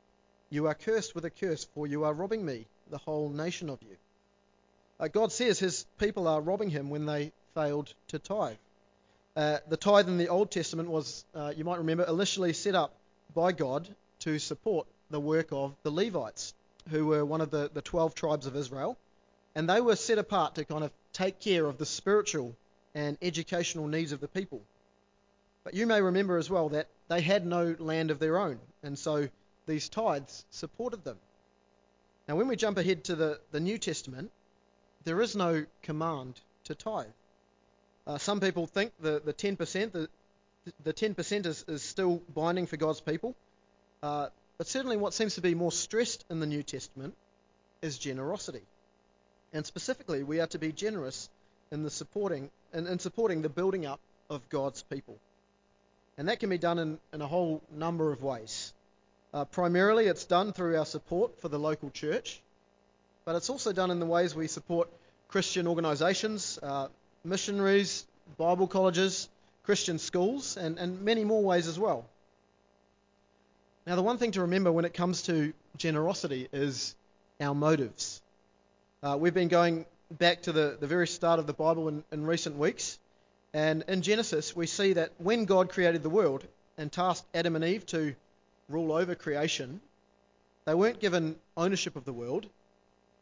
You 0.50 0.68
are 0.68 0.74
cursed 0.74 1.14
with 1.14 1.26
a 1.26 1.30
curse, 1.30 1.66
for 1.66 1.88
you 1.88 2.06
are 2.06 2.14
robbing 2.14 2.46
me, 2.46 2.66
the 2.90 2.98
whole 2.98 3.28
nation 3.28 3.70
of 3.70 3.84
you. 3.84 3.98
Uh, 4.98 5.10
God 5.10 5.34
says 5.34 5.60
his 5.60 5.86
people 5.98 6.26
are 6.26 6.40
robbing 6.40 6.70
him 6.70 6.90
when 6.90 7.06
they 7.06 7.34
failed 7.54 7.94
to 8.08 8.18
tithe. 8.18 8.56
Uh, 9.36 9.58
the 9.68 9.76
tithe 9.76 10.08
in 10.08 10.18
the 10.18 10.30
Old 10.30 10.52
Testament 10.52 10.90
was, 10.90 11.26
uh, 11.36 11.52
you 11.54 11.66
might 11.66 11.80
remember, 11.80 12.06
initially 12.06 12.54
set 12.54 12.76
up 12.76 12.96
by 13.36 13.52
God 13.52 13.94
to 14.20 14.40
support 14.40 14.88
the 15.10 15.20
work 15.20 15.50
of 15.52 15.76
the 15.84 15.92
Levites, 15.92 16.54
who 16.90 17.08
were 17.08 17.26
one 17.26 17.42
of 17.42 17.52
the, 17.52 17.70
the 17.74 17.82
12 17.82 18.16
tribes 18.16 18.46
of 18.46 18.56
Israel. 18.56 18.98
And 19.54 19.70
they 19.70 19.82
were 19.82 19.98
set 19.98 20.18
apart 20.18 20.56
to 20.56 20.64
kind 20.64 20.86
of 20.86 20.94
take 21.12 21.42
care 21.42 21.66
of 21.66 21.78
the 21.78 21.86
spiritual 21.86 22.56
and 22.96 23.18
educational 23.22 23.90
needs 23.90 24.14
of 24.14 24.22
the 24.22 24.30
people. 24.30 24.62
But 25.66 25.74
you 25.74 25.86
may 25.86 26.02
remember 26.02 26.38
as 26.38 26.50
well 26.50 26.70
that 26.70 26.88
they 27.08 27.22
had 27.22 27.46
no 27.46 27.76
land 27.80 28.12
of 28.12 28.20
their 28.20 28.38
own, 28.38 28.60
and 28.84 28.98
so 28.98 29.30
these 29.66 29.90
tithes 29.90 30.46
supported 30.50 31.04
them. 31.04 31.18
Now, 32.28 32.36
when 32.36 32.48
we 32.48 32.56
jump 32.56 32.78
ahead 32.78 33.06
to 33.06 33.16
the, 33.16 33.40
the 33.52 33.60
New 33.60 33.78
Testament, 33.78 34.32
there 35.04 35.22
is 35.22 35.36
no 35.36 35.66
command 35.84 36.40
to 36.66 36.76
tithe. 36.76 37.08
Uh, 38.06 38.18
some 38.18 38.40
people 38.40 38.68
think 38.68 38.92
the, 39.00 39.22
the 39.24 39.34
10%, 39.34 39.92
the, 39.92 40.10
the 40.84 40.94
10% 40.94 41.46
is, 41.46 41.64
is 41.68 41.82
still 41.82 42.22
binding 42.34 42.66
for 42.66 42.78
God's 42.78 43.02
people. 43.02 43.36
Uh, 44.04 44.28
but 44.58 44.68
certainly 44.68 44.98
what 44.98 45.14
seems 45.14 45.36
to 45.36 45.42
be 45.42 45.56
more 45.56 45.72
stressed 45.72 46.26
in 46.30 46.40
the 46.40 46.46
New 46.46 46.64
Testament 46.64 47.16
is 47.82 47.98
generosity. 47.98 48.64
And 49.54 49.66
specifically, 49.66 50.24
we 50.24 50.40
are 50.40 50.48
to 50.48 50.60
be 50.60 50.72
generous 50.72 51.30
in 51.72 51.84
the 51.84 51.90
supporting 51.90 52.50
in, 52.74 52.88
in 52.88 53.00
supporting 53.00 53.42
the 53.42 53.50
building 53.50 53.86
up 53.86 54.00
of 54.30 54.48
God's 54.50 54.84
people. 54.84 55.18
And 56.18 56.30
that 56.30 56.40
can 56.40 56.50
be 56.50 56.58
done 56.58 56.80
in, 56.80 57.00
in 57.14 57.22
a 57.22 57.28
whole 57.28 57.62
number 57.72 58.12
of 58.12 58.24
ways. 58.24 58.74
Uh, 59.34 59.46
primarily, 59.46 60.08
it's 60.08 60.26
done 60.26 60.54
through 60.54 60.78
our 60.78 60.86
support 60.86 61.40
for 61.42 61.48
the 61.48 61.60
local 61.60 61.90
church, 61.92 62.42
but 63.26 63.36
it's 63.36 63.50
also 63.50 63.72
done 63.72 63.92
in 63.92 64.00
the 64.00 64.06
ways 64.06 64.34
we 64.34 64.48
support 64.48 64.90
Christian 65.28 65.68
organisations, 65.68 66.58
uh, 66.64 66.88
missionaries, 67.24 68.06
Bible 68.38 68.68
colleges, 68.68 69.30
Christian 69.64 70.00
schools, 70.00 70.58
and, 70.58 70.80
and 70.80 71.02
many 71.02 71.24
more 71.24 71.44
ways 71.44 71.68
as 71.68 71.78
well. 71.78 72.06
Now, 73.86 73.96
the 73.96 74.02
one 74.02 74.18
thing 74.18 74.32
to 74.32 74.42
remember 74.42 74.72
when 74.72 74.86
it 74.86 74.94
comes 74.94 75.24
to 75.24 75.54
generosity 75.78 76.48
is 76.52 76.96
our 77.40 77.54
motives. 77.54 78.22
Uh, 79.04 79.18
we've 79.20 79.34
been 79.34 79.50
going 79.50 79.86
back 80.10 80.42
to 80.44 80.52
the, 80.52 80.78
the 80.80 80.88
very 80.88 81.08
start 81.08 81.40
of 81.40 81.48
the 81.48 81.54
Bible 81.54 81.88
in, 81.90 82.04
in 82.12 82.26
recent 82.26 82.58
weeks, 82.58 82.98
and 83.58 83.84
in 83.88 84.04
Genesis, 84.04 84.56
we 84.56 84.68
see 84.68 84.94
that 84.94 85.14
when 85.18 85.46
God 85.46 85.72
created 85.72 86.04
the 86.04 86.12
world 86.12 86.46
and 86.78 86.92
tasked 86.92 87.26
Adam 87.34 87.56
and 87.56 87.66
Eve 87.66 87.88
to 87.88 88.14
rule 88.70 88.92
over 88.92 89.16
creation, 89.16 89.82
they 90.66 90.76
weren't 90.76 91.00
given 91.00 91.36
ownership 91.56 91.96
of 91.96 92.06
the 92.06 92.14
world, 92.14 92.46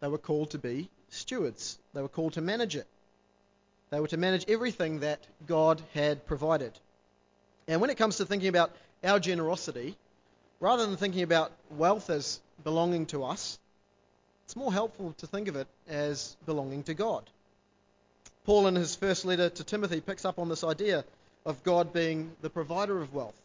they 0.01 0.09
were 0.09 0.17
called 0.17 0.49
to 0.49 0.57
be 0.57 0.89
stewards, 1.07 1.79
they 1.93 2.01
were 2.01 2.09
called 2.09 2.33
to 2.33 2.41
manage 2.41 2.75
it. 2.75 2.85
They 3.91 4.01
were 4.01 4.09
to 4.09 4.17
manage 4.17 4.43
everything 4.49 4.99
that 4.99 5.25
God 5.47 5.81
had 5.93 6.25
provided. 6.25 6.73
And 7.69 7.79
when 7.79 7.89
it 7.89 7.95
comes 7.95 8.17
to 8.17 8.25
thinking 8.25 8.49
about 8.49 8.75
our 9.05 9.21
generosity, 9.21 9.95
rather 10.59 10.85
than 10.85 10.97
thinking 10.97 11.23
about 11.23 11.53
wealth 11.69 12.09
as 12.09 12.41
belonging 12.61 13.05
to 13.05 13.23
us, 13.23 13.57
it's 14.43 14.57
more 14.57 14.73
helpful 14.73 15.13
to 15.19 15.27
think 15.27 15.47
of 15.47 15.55
it 15.55 15.67
as 15.87 16.35
belonging 16.45 16.83
to 16.83 16.93
God. 16.93 17.23
Paul, 18.45 18.67
in 18.67 18.75
his 18.75 18.95
first 18.95 19.25
letter 19.25 19.49
to 19.49 19.63
Timothy, 19.63 20.01
picks 20.01 20.25
up 20.25 20.39
on 20.39 20.49
this 20.49 20.63
idea 20.63 21.03
of 21.45 21.63
God 21.63 21.93
being 21.93 22.31
the 22.41 22.49
provider 22.49 23.01
of 23.01 23.13
wealth. 23.13 23.35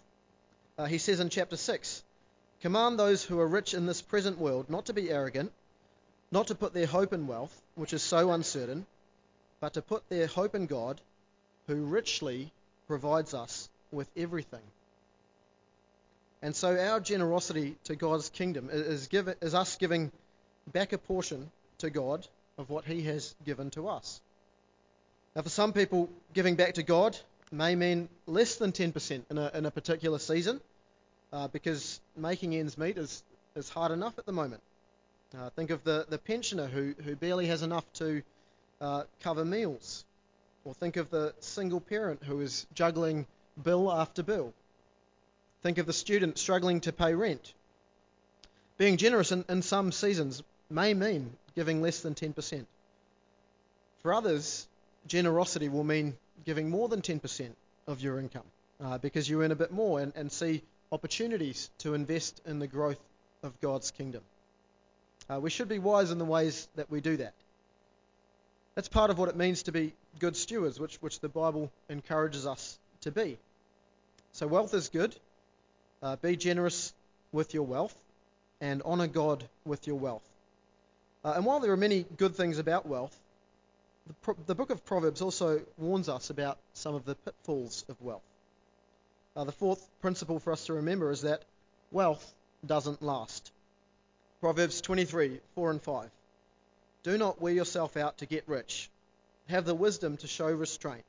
Uh, 0.79 0.87
he 0.87 0.99
says 0.99 1.21
in 1.21 1.29
chapter 1.29 1.57
6 1.57 2.03
Command 2.61 2.99
those 2.99 3.25
who 3.25 3.41
are 3.41 3.47
rich 3.47 3.73
in 3.73 3.87
this 3.87 4.03
present 4.03 4.39
world 4.39 4.69
not 4.69 4.87
to 4.87 4.93
be 4.93 5.11
arrogant, 5.11 5.53
not 6.31 6.49
to 6.49 6.55
put 6.55 6.75
their 6.75 6.87
hope 6.87 7.13
in 7.13 7.27
wealth, 7.27 7.59
which 7.75 7.93
is 7.93 8.03
so 8.03 8.31
uncertain 8.33 8.87
but 9.61 9.75
to 9.75 9.83
put 9.83 10.09
their 10.09 10.27
hope 10.27 10.55
in 10.55 10.67
God, 10.67 11.01
who 11.67 11.85
richly 11.85 12.51
provides 12.89 13.35
us 13.35 13.69
with 13.93 14.09
everything. 14.17 14.63
And 16.43 16.57
so 16.57 16.77
our 16.79 17.01
generosity 17.01 17.77
to 17.85 17.95
God's 17.95 18.31
kingdom 18.31 18.71
is, 18.73 19.09
give, 19.09 19.29
is 19.43 19.55
us 19.55 19.77
giving 19.77 20.11
back 20.73 20.95
a 20.95 20.99
portion 20.99 21.51
to 21.79 21.91
God 21.91 22.27
of 22.57 22.71
what 22.71 22.87
He 22.87 23.03
has 23.03 23.35
given 23.45 23.71
to 23.73 23.89
us. 23.89 24.21
Now, 25.37 25.43
for 25.43 25.49
some 25.49 25.73
people, 25.73 26.09
giving 26.35 26.57
back 26.57 26.75
to 26.75 26.83
God 26.83 27.17
may 27.53 27.75
mean 27.75 28.09
less 28.27 28.57
than 28.57 28.73
10% 28.73 29.23
in 29.31 29.39
a, 29.39 29.51
in 29.55 29.67
a 29.67 29.71
particular 29.71 30.19
season 30.19 30.61
uh, 31.33 31.49
because 31.49 32.01
making 32.17 32.55
ends 32.55 32.77
meet 32.77 32.99
is, 32.99 33.23
is 33.55 33.69
hard 33.69 33.93
enough 33.93 34.19
at 34.19 34.27
the 34.27 34.33
moment. 34.33 34.63
Uh, 35.37 35.51
think 35.51 35.71
of 35.71 35.85
the, 35.85 36.07
the 36.09 36.19
pensioner 36.19 36.67
who, 36.67 36.95
who 37.05 37.15
barely 37.15 37.47
has 37.47 37.63
enough 37.63 37.85
to 37.95 38.23
uh, 38.81 39.05
cover 39.23 39.45
meals. 39.45 40.05
Or 40.65 40.75
think 40.75 40.97
of 40.97 41.11
the 41.11 41.33
single 41.41 41.81
parent 41.81 42.25
who 42.25 42.41
is 42.41 42.67
juggling 42.75 43.27
bill 43.63 43.91
after 43.91 44.23
bill. 44.23 44.53
Think 45.63 45.79
of 45.79 45.87
the 45.87 45.93
student 45.93 46.39
struggling 46.39 46.81
to 46.83 46.93
pay 46.93 47.15
rent. 47.15 47.55
Being 48.79 48.97
generous 48.97 49.31
in, 49.31 49.45
in 49.49 49.63
some 49.63 49.93
seasons 49.93 50.43
may 50.69 50.95
mean 50.95 51.37
giving 51.55 51.83
less 51.83 52.01
than 52.01 52.15
10%. 52.15 52.67
For 54.03 54.15
others, 54.15 54.67
generosity 55.07 55.69
will 55.69 55.85
mean 55.85 56.17
giving 56.45 56.71
more 56.71 56.89
than 56.89 57.03
10% 57.03 57.51
of 57.87 58.01
your 58.01 58.19
income 58.19 58.45
uh, 58.83 58.99
because 58.99 59.29
you 59.29 59.43
earn 59.43 59.53
a 59.53 59.57
bit 59.57 59.73
more 59.73 60.01
and, 60.01 60.13
and 60.17 60.31
see 60.31 60.63
opportunities 60.93 61.71
to 61.79 61.95
invest 61.95 62.41
in 62.47 62.59
the 62.59 62.67
growth 62.67 63.01
of 63.43 63.59
God's 63.61 63.91
kingdom. 63.91 64.23
Uh, 65.29 65.41
we 65.41 65.51
should 65.51 65.69
be 65.69 65.79
wise 65.79 66.11
in 66.11 66.19
the 66.19 66.25
ways 66.25 66.69
that 66.77 66.91
we 66.91 67.01
do 67.01 67.17
that. 67.19 67.35
That's 68.75 68.89
part 68.89 69.11
of 69.11 69.19
what 69.19 69.29
it 69.29 69.37
means 69.37 69.65
to 69.65 69.73
be 69.73 69.93
good 70.19 70.37
stewards, 70.37 70.81
which, 70.81 70.97
which 70.97 71.21
the 71.21 71.29
Bible 71.29 71.71
encourages 71.89 72.47
us 72.47 72.79
to 73.03 73.11
be. 73.11 73.39
So, 74.33 74.47
wealth 74.47 74.75
is 74.75 74.89
good. 74.89 75.15
Uh, 76.03 76.17
be 76.17 76.37
generous 76.37 76.93
with 77.33 77.53
your 77.53 77.65
wealth 77.65 77.95
and 78.61 78.83
honour 78.83 79.07
God 79.07 79.45
with 79.65 79.87
your 79.87 79.97
wealth. 79.97 80.23
Uh, 81.25 81.35
and 81.37 81.45
while 81.45 81.61
there 81.61 81.73
are 81.73 81.77
many 81.77 82.07
good 82.17 82.35
things 82.35 82.59
about 82.59 82.87
wealth, 82.87 83.17
the, 84.07 84.15
Pro- 84.15 84.37
the, 84.47 84.55
book 84.55 84.71
of 84.71 84.85
Proverbs 84.85 85.23
also 85.23 85.61
warns 85.79 86.09
us 86.09 86.31
about 86.31 86.59
some 86.73 86.95
of 86.95 87.05
the 87.05 87.15
pitfalls 87.15 87.85
of 87.89 88.01
wealth. 88.01 88.23
Uh, 89.37 89.45
the 89.45 89.53
fourth 89.53 89.87
principle 90.01 90.39
for 90.39 90.53
us 90.53 90.67
to 90.67 90.75
remember 90.75 91.11
is 91.11 91.23
that 91.23 91.43
wealth 91.93 92.35
doesn't 92.67 93.03
last. 93.03 93.53
Proverbs 94.41 94.81
23 94.81 95.41
4 95.55 95.71
and 95.71 95.83
5. 95.83 96.11
Do 97.03 97.19
not 97.19 97.41
wear 97.41 97.53
yourself 97.53 97.97
out 97.97 98.19
to 98.19 98.27
get 98.27 98.45
rich. 98.47 98.91
Have 99.49 99.65
the 99.65 99.75
wisdom 99.75 100.17
to 100.19 100.27
show 100.27 100.51
restraint. 100.51 101.05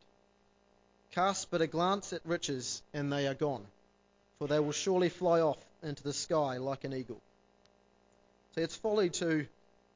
Cast 1.12 1.52
but 1.52 1.62
a 1.62 1.68
glance 1.68 2.14
at 2.14 2.26
riches, 2.26 2.82
and 2.94 3.12
they 3.12 3.28
are 3.28 3.34
gone, 3.34 3.66
for 4.40 4.48
they 4.48 4.60
will 4.60 4.72
surely 4.72 5.10
fly 5.10 5.42
off 5.42 5.58
into 5.84 6.04
the 6.04 6.14
sky 6.14 6.58
like 6.58 6.84
an 6.84 6.94
eagle. 6.94 7.22
See, 8.56 8.62
it's 8.62 8.76
folly 8.76 9.10
to 9.12 9.46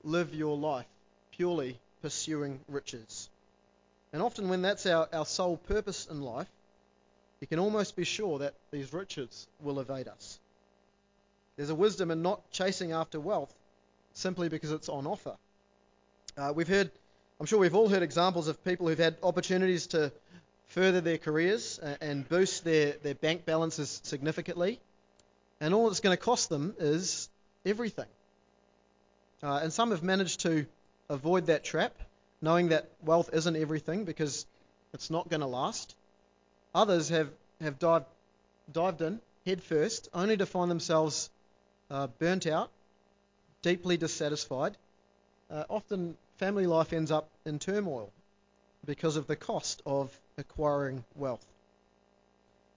live 0.03 0.33
your 0.33 0.57
life 0.57 0.87
purely 1.31 1.79
pursuing 2.05 2.59
riches. 2.67 3.31
And 4.13 4.21
often, 4.21 4.47
when 4.47 4.61
that's 4.61 4.85
our, 4.85 5.09
our 5.11 5.25
sole 5.25 5.57
purpose 5.57 6.05
in 6.05 6.21
life, 6.21 6.47
you 7.41 7.47
can 7.47 7.57
almost 7.57 7.95
be 7.95 8.03
sure 8.03 8.37
that 8.37 8.53
these 8.69 8.93
riches 8.93 9.47
will 9.59 9.79
evade 9.79 10.07
us. 10.07 10.39
There's 11.57 11.71
a 11.71 11.75
wisdom 11.75 12.11
in 12.11 12.21
not 12.21 12.51
chasing 12.51 12.91
after 12.91 13.19
wealth 13.19 13.51
simply 14.13 14.49
because 14.49 14.71
it's 14.71 14.87
on 14.87 15.07
offer. 15.07 15.35
Uh, 16.37 16.53
we've 16.55 16.67
heard, 16.67 16.91
I'm 17.39 17.47
sure 17.47 17.57
we've 17.57 17.73
all 17.73 17.89
heard 17.89 18.03
examples 18.03 18.47
of 18.47 18.63
people 18.63 18.87
who've 18.87 18.99
had 18.99 19.17
opportunities 19.23 19.87
to 19.87 20.11
further 20.67 21.01
their 21.01 21.17
careers 21.17 21.79
and 22.01 22.29
boost 22.29 22.63
their, 22.63 22.93
their 23.01 23.15
bank 23.15 23.45
balances 23.45 23.99
significantly, 24.03 24.79
and 25.59 25.73
all 25.73 25.89
it's 25.89 26.01
going 26.01 26.15
to 26.15 26.23
cost 26.23 26.49
them 26.49 26.75
is 26.77 27.29
everything. 27.65 28.05
Uh, 29.41 29.61
and 29.63 29.73
some 29.73 29.89
have 29.89 30.03
managed 30.03 30.41
to 30.41 30.67
avoid 31.09 31.47
that 31.47 31.63
trap, 31.63 31.93
knowing 32.41 32.69
that 32.69 32.89
wealth 33.01 33.29
isn't 33.33 33.55
everything 33.55 34.05
because 34.05 34.45
it's 34.93 35.09
not 35.09 35.29
going 35.29 35.41
to 35.41 35.47
last. 35.47 35.95
Others 36.73 37.09
have, 37.09 37.29
have 37.61 37.79
dived, 37.79 38.05
dived 38.71 39.01
in 39.01 39.19
head 39.45 39.61
first, 39.61 40.09
only 40.13 40.37
to 40.37 40.45
find 40.45 40.69
themselves 40.69 41.29
uh, 41.89 42.07
burnt 42.07 42.47
out, 42.47 42.71
deeply 43.61 43.97
dissatisfied. 43.97 44.75
Uh, 45.49 45.63
often, 45.69 46.17
family 46.37 46.65
life 46.65 46.93
ends 46.93 47.11
up 47.11 47.29
in 47.45 47.59
turmoil 47.59 48.11
because 48.85 49.15
of 49.15 49.27
the 49.27 49.35
cost 49.35 49.81
of 49.85 50.17
acquiring 50.37 51.03
wealth. 51.15 51.45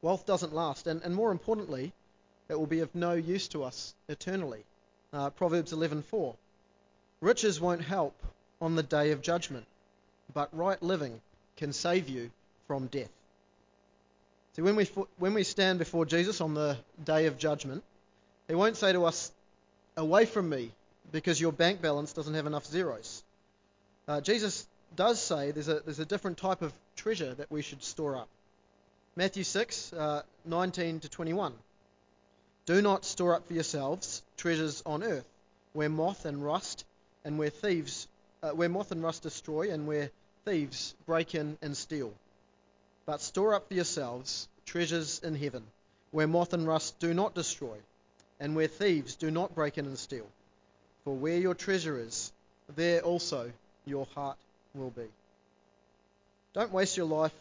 Wealth 0.03 0.27
doesn't 0.27 0.55
last, 0.55 0.87
and, 0.87 1.03
and 1.03 1.14
more 1.14 1.33
importantly, 1.33 1.93
it 2.49 2.59
will 2.59 2.67
be 2.67 2.81
of 2.81 2.95
no 2.95 3.14
use 3.14 3.49
to 3.49 3.64
us 3.64 3.95
eternally. 4.09 4.64
Uh, 5.12 5.31
Proverbs 5.31 5.73
11:4. 5.73 6.37
Riches 7.20 7.61
won't 7.61 7.83
help 7.83 8.14
on 8.61 8.76
the 8.76 8.83
day 8.83 9.11
of 9.11 9.22
judgment, 9.22 9.66
but 10.35 10.48
right 10.57 10.81
living 10.83 11.20
can 11.57 11.72
save 11.72 12.09
you 12.09 12.31
from 12.66 12.87
death. 12.87 13.11
See, 14.54 14.62
when 14.62 14.76
we 14.76 14.85
when 15.18 15.35
we 15.35 15.42
stand 15.42 15.78
before 15.78 16.07
Jesus 16.07 16.40
on 16.40 16.54
the 16.54 16.76
day 17.04 17.26
of 17.26 17.38
judgment, 17.38 17.83
he 18.46 18.54
won't 18.54 18.76
say 18.76 18.92
to 18.92 19.04
us, 19.04 19.33
"Away 19.96 20.26
from 20.26 20.48
me," 20.48 20.72
because 21.11 21.40
your 21.40 21.52
bank 21.52 21.83
balance 21.83 22.12
doesn't 22.12 22.35
have 22.35 22.46
enough 22.46 22.66
zeros. 22.66 23.22
Uh, 24.07 24.20
Jesus 24.20 24.66
does 24.94 25.20
say 25.20 25.50
there's 25.50 25.68
a, 25.68 25.81
there's 25.81 25.98
a 25.98 26.07
different 26.07 26.38
type 26.38 26.62
of 26.62 26.72
treasure 26.96 27.35
that 27.35 27.50
we 27.50 27.62
should 27.62 27.83
store 27.83 28.16
up. 28.16 28.28
Matthew 29.16 29.44
6, 29.44 29.92
uh, 29.92 30.22
19 30.44 31.00
to 31.00 31.09
21. 31.09 31.52
Do 32.66 32.81
not 32.81 33.04
store 33.04 33.35
up 33.35 33.46
for 33.46 33.54
yourselves 33.54 34.22
treasures 34.37 34.83
on 34.87 35.02
earth, 35.02 35.28
where 35.72 35.88
moth 35.88 36.24
and 36.24 36.44
rust 36.44 36.85
and 37.24 37.38
where 37.38 37.50
thieves, 37.50 38.09
uh, 38.42 38.50
where 38.50 38.68
moth 38.68 38.92
and 38.92 39.02
rust 39.02 39.22
destroy, 39.22 39.70
and 39.72 39.87
where 39.87 40.11
thieves 40.44 40.94
break 41.07 41.35
in 41.35 41.59
and 41.62 41.76
steal. 41.76 42.12
But 43.07 43.20
store 43.20 43.54
up 43.54 43.68
for 43.68 43.74
yourselves 43.74 44.48
treasures 44.66 45.20
in 45.20 45.35
heaven, 45.35 45.64
where 46.11 46.26
moth 46.26 46.52
and 46.52 46.66
rust 46.66 46.98
do 46.98 47.14
not 47.14 47.35
destroy, 47.35 47.76
and 48.40 48.54
where 48.54 48.68
thieves 48.68 49.16
do 49.16 49.31
not 49.31 49.54
break 49.54 49.78
in 49.78 49.87
and 49.87 49.98
steal. 49.98 50.26
For 51.04 51.14
where 51.14 51.38
your 51.38 51.54
treasure 51.54 51.98
is, 51.98 52.33
there 52.76 53.00
also 53.00 53.50
your 53.87 54.07
heart 54.14 54.37
will 54.74 54.90
be. 54.90 55.09
Don't 56.54 56.72
waste 56.72 56.96
your 56.96 57.07
life 57.07 57.33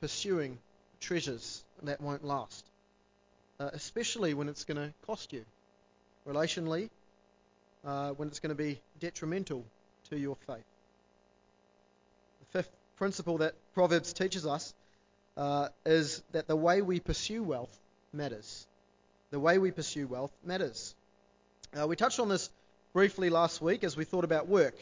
pursuing 0.00 0.58
treasures 1.00 1.64
that 1.82 2.00
won't 2.00 2.24
last, 2.24 2.64
uh, 3.58 3.70
especially 3.72 4.34
when 4.34 4.48
it's 4.48 4.64
going 4.64 4.76
to 4.76 4.92
cost 5.06 5.32
you 5.32 5.44
relationally, 6.26 6.90
uh, 7.84 8.10
when 8.10 8.28
it's 8.28 8.40
going 8.40 8.56
to 8.56 8.62
be 8.62 8.80
detrimental 8.98 9.64
to 10.10 10.18
your 10.18 10.36
faith. 10.46 10.64
The 12.40 12.58
fifth 12.58 12.70
principle 12.96 13.38
that 13.38 13.54
Proverbs 13.74 14.12
teaches 14.12 14.46
us 14.46 14.74
uh, 15.36 15.68
is 15.86 16.22
that 16.32 16.46
the 16.46 16.56
way 16.56 16.82
we 16.82 17.00
pursue 17.00 17.42
wealth 17.42 17.76
matters. 18.12 18.66
The 19.30 19.40
way 19.40 19.58
we 19.58 19.70
pursue 19.70 20.06
wealth 20.06 20.32
matters. 20.44 20.94
Uh, 21.78 21.86
we 21.86 21.96
touched 21.96 22.18
on 22.18 22.28
this 22.28 22.50
briefly 22.92 23.30
last 23.30 23.62
week 23.62 23.84
as 23.84 23.96
we 23.96 24.04
thought 24.04 24.24
about 24.24 24.48
work. 24.48 24.74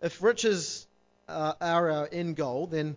If 0.00 0.22
riches 0.22 0.86
uh, 1.28 1.54
are 1.60 1.90
our 1.90 2.08
end 2.10 2.36
goal, 2.36 2.66
then 2.66 2.96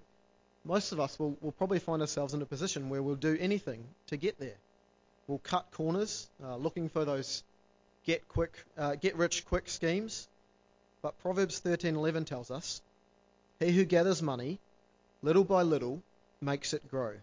most 0.63 0.91
of 0.91 0.99
us 0.99 1.17
will, 1.19 1.37
will 1.41 1.51
probably 1.51 1.79
find 1.79 2.01
ourselves 2.01 2.33
in 2.33 2.41
a 2.41 2.45
position 2.45 2.89
where 2.89 3.01
we'll 3.01 3.15
do 3.15 3.37
anything 3.39 3.83
to 4.07 4.17
get 4.17 4.39
there. 4.39 4.57
We'll 5.27 5.39
cut 5.39 5.71
corners, 5.71 6.27
uh, 6.43 6.55
looking 6.57 6.89
for 6.89 7.05
those 7.05 7.43
get 8.05 8.27
quick, 8.27 8.63
uh, 8.77 8.95
get 8.95 9.15
rich 9.15 9.45
quick 9.45 9.67
schemes. 9.67 10.27
But 11.01 11.17
Proverbs 11.19 11.59
13:11 11.59 12.25
tells 12.25 12.49
us, 12.49 12.81
"He 13.59 13.71
who 13.71 13.85
gathers 13.85 14.21
money, 14.21 14.59
little 15.21 15.43
by 15.43 15.63
little, 15.63 16.01
makes 16.39 16.73
it 16.73 16.87
grow." 16.87 17.19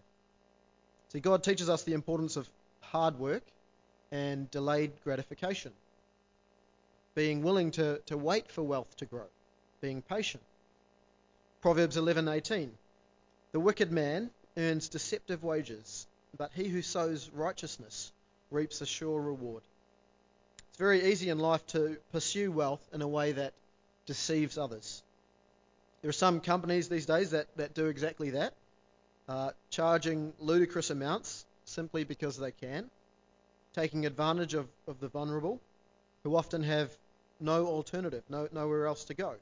See, 1.09 1.19
God 1.19 1.43
teaches 1.43 1.69
us 1.69 1.83
the 1.83 1.93
importance 1.93 2.37
of 2.37 2.49
hard 2.81 3.17
work 3.17 3.43
and 4.11 4.49
delayed 4.51 5.01
gratification. 5.03 5.73
Being 7.15 7.43
willing 7.43 7.71
to, 7.71 7.99
to 8.07 8.17
wait 8.17 8.51
for 8.51 8.63
wealth 8.63 8.95
to 8.97 9.05
grow, 9.05 9.27
being 9.81 10.01
patient. 10.01 10.43
Proverbs 11.61 11.95
11:18 11.97 12.71
The 13.51 13.59
wicked 13.59 13.91
man 13.91 14.31
earns 14.57 14.89
deceptive 14.89 15.43
wages, 15.43 16.07
but 16.37 16.51
he 16.51 16.67
who 16.67 16.81
sows 16.81 17.29
righteousness 17.29 18.11
reaps 18.49 18.81
a 18.81 18.85
sure 18.85 19.21
reward. 19.21 19.63
It's 20.73 20.79
very 20.79 21.11
easy 21.11 21.29
in 21.29 21.37
life 21.37 21.63
to 21.67 21.97
pursue 22.11 22.51
wealth 22.51 22.81
in 22.91 23.03
a 23.03 23.07
way 23.07 23.33
that 23.33 23.53
deceives 24.07 24.57
others. 24.57 25.03
There 26.01 26.09
are 26.09 26.11
some 26.11 26.41
companies 26.41 26.89
these 26.89 27.05
days 27.05 27.29
that, 27.29 27.45
that 27.57 27.75
do 27.75 27.85
exactly 27.85 28.31
that, 28.31 28.55
uh, 29.29 29.51
charging 29.69 30.33
ludicrous 30.39 30.89
amounts 30.89 31.45
simply 31.65 32.05
because 32.05 32.37
they 32.37 32.51
can, 32.51 32.89
taking 33.73 34.07
advantage 34.07 34.55
of, 34.55 34.67
of 34.87 34.99
the 34.99 35.09
vulnerable, 35.09 35.61
who 36.23 36.35
often 36.35 36.63
have 36.63 36.89
no 37.39 37.67
alternative, 37.67 38.23
no, 38.27 38.49
nowhere 38.51 38.87
else 38.87 39.03
to 39.03 39.13
go. 39.13 39.35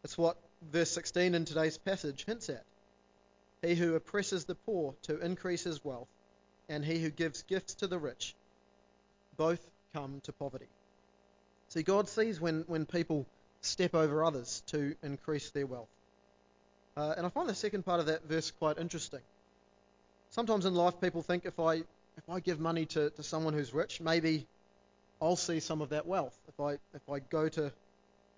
That's 0.00 0.16
what 0.16 0.38
verse 0.72 0.90
16 0.90 1.34
in 1.34 1.44
today's 1.44 1.76
passage 1.76 2.24
hints 2.24 2.48
at. 2.48 2.64
He 3.60 3.74
who 3.74 3.94
oppresses 3.94 4.46
the 4.46 4.54
poor 4.54 4.94
to 5.02 5.18
increase 5.18 5.64
his 5.64 5.84
wealth, 5.84 6.08
and 6.70 6.82
he 6.82 6.98
who 6.98 7.10
gives 7.10 7.42
gifts 7.42 7.74
to 7.74 7.86
the 7.86 7.98
rich, 7.98 8.34
both 9.40 9.70
come 9.94 10.20
to 10.24 10.32
poverty. 10.32 10.68
See, 11.68 11.82
God 11.82 12.10
sees 12.10 12.38
when, 12.38 12.64
when 12.66 12.84
people 12.84 13.26
step 13.62 13.94
over 13.94 14.22
others 14.22 14.62
to 14.66 14.94
increase 15.02 15.48
their 15.48 15.66
wealth. 15.66 15.88
Uh, 16.94 17.14
and 17.16 17.24
I 17.24 17.30
find 17.30 17.48
the 17.48 17.54
second 17.54 17.86
part 17.86 18.00
of 18.00 18.06
that 18.06 18.28
verse 18.28 18.50
quite 18.50 18.76
interesting. 18.76 19.22
Sometimes 20.28 20.66
in 20.66 20.74
life, 20.74 21.00
people 21.00 21.22
think 21.22 21.46
if 21.46 21.58
I 21.58 21.76
if 22.18 22.28
I 22.28 22.40
give 22.40 22.60
money 22.60 22.84
to, 22.86 23.08
to 23.08 23.22
someone 23.22 23.54
who's 23.54 23.72
rich, 23.72 23.98
maybe 23.98 24.46
I'll 25.22 25.36
see 25.36 25.58
some 25.58 25.80
of 25.80 25.88
that 25.88 26.06
wealth. 26.06 26.38
If 26.46 26.60
I 26.60 26.72
if 26.92 27.08
I 27.10 27.20
go 27.20 27.48
to 27.48 27.72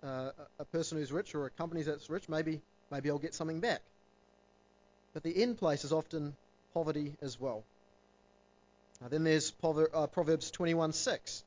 uh, 0.03 0.29
a 0.57 0.65
person 0.65 0.99
who's 0.99 1.11
rich 1.11 1.35
or 1.35 1.47
a 1.47 1.49
company 1.49 1.81
that's 1.83 2.09
rich, 2.09 2.29
maybe 2.29 2.61
maybe 2.91 3.09
I'll 3.09 3.19
get 3.27 3.33
something 3.33 3.59
back. 3.59 3.81
But 5.13 5.23
the 5.23 5.35
end 5.43 5.57
place 5.57 5.83
is 5.83 5.91
often 5.91 6.33
poverty 6.73 7.17
as 7.21 7.37
well. 7.41 7.65
Now, 9.03 9.09
then 9.09 9.25
there's 9.25 9.51
uh, 9.61 10.07
Proverbs 10.07 10.49
21:6. 10.49 11.43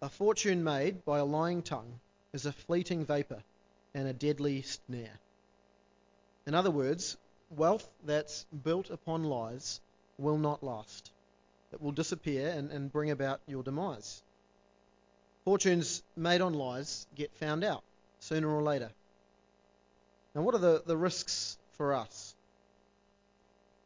A 0.00 0.08
fortune 0.08 0.64
made 0.64 1.04
by 1.04 1.18
a 1.18 1.24
lying 1.24 1.60
tongue 1.60 2.00
is 2.32 2.46
a 2.46 2.52
fleeting 2.52 3.04
vapor 3.04 3.42
and 3.92 4.08
a 4.08 4.14
deadly 4.14 4.62
snare. 4.62 5.20
In 6.46 6.54
other 6.54 6.70
words, 6.70 7.18
wealth 7.50 7.86
that's 8.06 8.46
built 8.64 8.88
upon 8.88 9.24
lies 9.24 9.82
will 10.16 10.38
not 10.38 10.62
last. 10.62 11.10
It 11.72 11.82
will 11.82 11.92
disappear 11.92 12.48
and, 12.48 12.70
and 12.70 12.90
bring 12.90 13.10
about 13.10 13.42
your 13.46 13.62
demise. 13.62 14.22
Fortunes 15.44 16.02
made 16.16 16.40
on 16.40 16.54
lies 16.54 17.06
get 17.14 17.36
found 17.36 17.64
out 17.64 17.84
sooner 18.20 18.48
or 18.48 18.62
later. 18.62 18.90
Now, 20.34 20.40
what 20.40 20.54
are 20.54 20.58
the, 20.58 20.82
the 20.86 20.96
risks 20.96 21.58
for 21.72 21.92
us? 21.92 22.34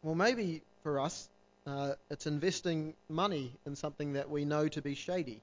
Well, 0.03 0.15
maybe 0.15 0.63
for 0.85 1.01
us, 1.01 1.29
uh, 1.67 1.93
it's 2.11 2.27
investing 2.27 2.95
money 3.09 3.53
in 3.67 3.77
something 3.77 4.15
that 4.15 4.29
we 4.31 4.45
know 4.45 4.69
to 4.69 4.83
be 4.83 4.95
shady. 4.95 5.41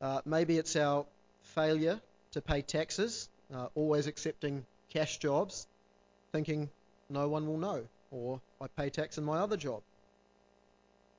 Uh, 0.00 0.20
maybe 0.24 0.58
it's 0.58 0.76
our 0.76 1.06
failure 1.42 2.00
to 2.32 2.40
pay 2.40 2.62
taxes, 2.62 3.28
uh, 3.54 3.68
always 3.74 4.06
accepting 4.06 4.64
cash 4.90 5.18
jobs, 5.18 5.66
thinking 6.32 6.70
no 7.08 7.28
one 7.28 7.46
will 7.46 7.58
know, 7.58 7.86
or 8.10 8.40
I 8.60 8.66
pay 8.68 8.90
tax 8.90 9.18
in 9.18 9.24
my 9.24 9.38
other 9.38 9.56
job. 9.56 9.82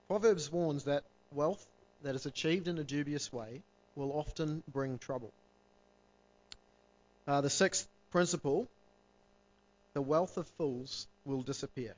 Proverbs 0.07 0.51
warns 0.51 0.85
that 0.85 1.03
wealth 1.31 1.65
that 2.03 2.15
is 2.15 2.25
achieved 2.25 2.67
in 2.67 2.77
a 2.77 2.83
dubious 2.83 3.31
way 3.31 3.61
will 3.95 4.11
often 4.11 4.63
bring 4.71 4.97
trouble. 4.97 5.31
Uh, 7.27 7.41
the 7.41 7.49
sixth 7.49 7.87
principle 8.09 8.67
the 9.93 10.01
wealth 10.01 10.37
of 10.37 10.47
fools 10.57 11.07
will 11.25 11.41
disappear. 11.41 11.95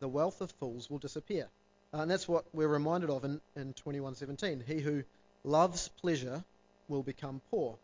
The 0.00 0.08
wealth 0.08 0.40
of 0.40 0.50
fools 0.52 0.90
will 0.90 0.98
disappear. 0.98 1.48
Uh, 1.92 1.98
and 1.98 2.10
that's 2.10 2.28
what 2.28 2.44
we're 2.52 2.68
reminded 2.68 3.10
of 3.10 3.24
in, 3.24 3.40
in 3.56 3.72
2117. 3.74 4.64
He 4.66 4.80
who 4.80 5.02
loves 5.44 5.88
pleasure 6.00 6.44
will 6.88 7.02
become 7.02 7.40
poor. 7.50 7.78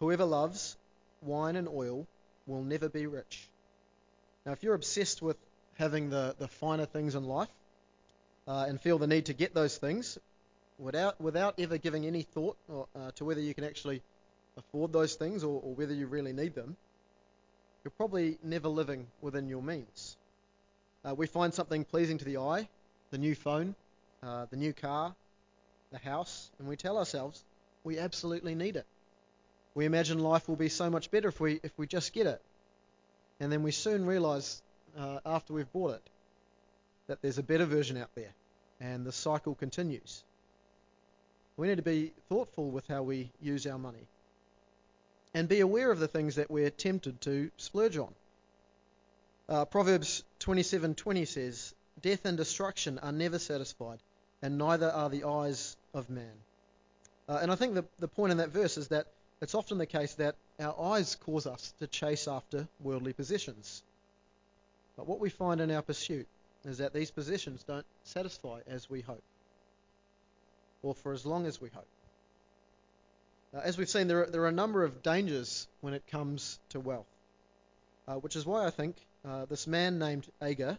Whoever 0.00 0.24
loves 0.24 0.76
wine 1.20 1.56
and 1.56 1.68
oil 1.68 2.06
will 2.46 2.62
never 2.62 2.88
be 2.88 3.06
rich. 3.06 3.48
Now, 4.44 4.52
if 4.52 4.62
you're 4.62 4.74
obsessed 4.74 5.22
with 5.22 5.36
having 5.78 6.10
the, 6.10 6.34
the 6.38 6.48
finer 6.48 6.86
things 6.86 7.14
in 7.14 7.24
life 7.24 7.48
uh, 8.46 8.66
and 8.68 8.80
feel 8.80 8.98
the 8.98 9.06
need 9.06 9.26
to 9.26 9.32
get 9.32 9.54
those 9.54 9.76
things 9.76 10.18
without, 10.78 11.20
without 11.20 11.54
ever 11.58 11.78
giving 11.78 12.04
any 12.06 12.22
thought 12.22 12.56
or, 12.68 12.86
uh, 12.96 13.10
to 13.12 13.24
whether 13.24 13.40
you 13.40 13.54
can 13.54 13.64
actually 13.64 14.02
afford 14.56 14.92
those 14.92 15.14
things 15.14 15.44
or, 15.44 15.60
or 15.62 15.74
whether 15.74 15.94
you 15.94 16.06
really 16.06 16.32
need 16.32 16.54
them, 16.54 16.76
you're 17.84 17.92
probably 17.92 18.38
never 18.42 18.68
living 18.68 19.06
within 19.20 19.48
your 19.48 19.62
means. 19.62 20.16
Uh, 21.04 21.14
we 21.14 21.26
find 21.26 21.52
something 21.52 21.84
pleasing 21.84 22.18
to 22.18 22.24
the 22.24 22.38
eye, 22.38 22.68
the 23.10 23.18
new 23.18 23.34
phone, 23.34 23.74
uh, 24.22 24.46
the 24.50 24.56
new 24.56 24.72
car, 24.72 25.14
the 25.90 25.98
house, 25.98 26.50
and 26.58 26.68
we 26.68 26.76
tell 26.76 26.96
ourselves 26.96 27.44
we 27.84 27.98
absolutely 27.98 28.54
need 28.54 28.76
it. 28.76 28.86
We 29.74 29.84
imagine 29.84 30.18
life 30.20 30.48
will 30.48 30.56
be 30.56 30.68
so 30.68 30.90
much 30.90 31.10
better 31.10 31.28
if 31.28 31.40
we 31.40 31.58
if 31.62 31.72
we 31.76 31.86
just 31.86 32.12
get 32.12 32.26
it, 32.26 32.40
and 33.40 33.50
then 33.50 33.62
we 33.62 33.72
soon 33.72 34.06
realise 34.06 34.62
uh, 34.96 35.18
after 35.24 35.52
we've 35.52 35.72
bought 35.72 35.94
it 35.94 36.10
that 37.08 37.20
there's 37.20 37.38
a 37.38 37.42
better 37.42 37.64
version 37.64 37.96
out 37.96 38.14
there, 38.14 38.32
and 38.80 39.04
the 39.04 39.12
cycle 39.12 39.54
continues. 39.54 40.22
We 41.56 41.68
need 41.68 41.76
to 41.76 41.82
be 41.82 42.12
thoughtful 42.28 42.70
with 42.70 42.86
how 42.86 43.02
we 43.02 43.30
use 43.40 43.66
our 43.66 43.78
money, 43.78 44.06
and 45.34 45.48
be 45.48 45.60
aware 45.60 45.90
of 45.90 45.98
the 45.98 46.08
things 46.08 46.36
that 46.36 46.50
we're 46.50 46.70
tempted 46.70 47.20
to 47.22 47.50
splurge 47.56 47.96
on. 47.96 48.14
Uh, 49.48 49.64
Proverbs 49.64 50.22
27:20 50.42 51.24
says, 51.26 51.74
"Death 52.00 52.24
and 52.24 52.36
destruction 52.36 52.98
are 52.98 53.12
never 53.12 53.38
satisfied, 53.38 54.00
and 54.42 54.58
neither 54.58 54.90
are 54.90 55.08
the 55.08 55.24
eyes 55.24 55.76
of 55.94 56.10
man." 56.10 56.34
Uh, 57.28 57.38
and 57.40 57.52
I 57.52 57.54
think 57.54 57.74
the, 57.74 57.84
the 58.00 58.08
point 58.08 58.32
in 58.32 58.38
that 58.38 58.48
verse 58.48 58.76
is 58.76 58.88
that 58.88 59.06
it's 59.40 59.54
often 59.54 59.78
the 59.78 59.86
case 59.86 60.14
that 60.14 60.34
our 60.58 60.78
eyes 60.80 61.14
cause 61.14 61.46
us 61.46 61.72
to 61.78 61.86
chase 61.86 62.26
after 62.26 62.66
worldly 62.80 63.12
possessions. 63.12 63.82
But 64.96 65.06
what 65.06 65.20
we 65.20 65.30
find 65.30 65.60
in 65.60 65.70
our 65.70 65.82
pursuit 65.82 66.26
is 66.64 66.78
that 66.78 66.92
these 66.92 67.10
possessions 67.10 67.62
don't 67.62 67.86
satisfy 68.04 68.60
as 68.66 68.90
we 68.90 69.00
hope, 69.00 69.22
or 70.82 70.94
for 70.94 71.12
as 71.12 71.24
long 71.24 71.46
as 71.46 71.60
we 71.60 71.68
hope. 71.70 71.88
Uh, 73.54 73.58
as 73.58 73.78
we've 73.78 73.88
seen, 73.88 74.08
there 74.08 74.24
are, 74.24 74.26
there 74.26 74.42
are 74.42 74.48
a 74.48 74.52
number 74.52 74.82
of 74.82 75.02
dangers 75.02 75.68
when 75.82 75.94
it 75.94 76.06
comes 76.08 76.58
to 76.70 76.80
wealth, 76.80 77.06
uh, 78.08 78.14
which 78.14 78.34
is 78.34 78.44
why 78.44 78.66
I 78.66 78.70
think 78.70 78.96
uh, 79.24 79.44
this 79.46 79.66
man 79.66 79.98
named 79.98 80.26
Agur 80.40 80.78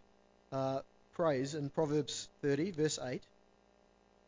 uh, 0.52 0.80
prays 1.14 1.56
in 1.56 1.70
Proverbs 1.70 2.28
30, 2.42 2.72
verse 2.72 3.00
8 3.02 3.22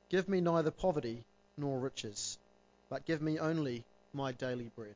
Give 0.10 0.30
me 0.30 0.40
neither 0.40 0.72
poverty 0.72 1.24
nor 1.58 1.80
riches, 1.80 2.38
but 2.90 3.06
give 3.06 3.22
me 3.22 3.40
only 3.40 3.84
my 4.14 4.32
daily 4.32 4.72
bread. 4.76 4.96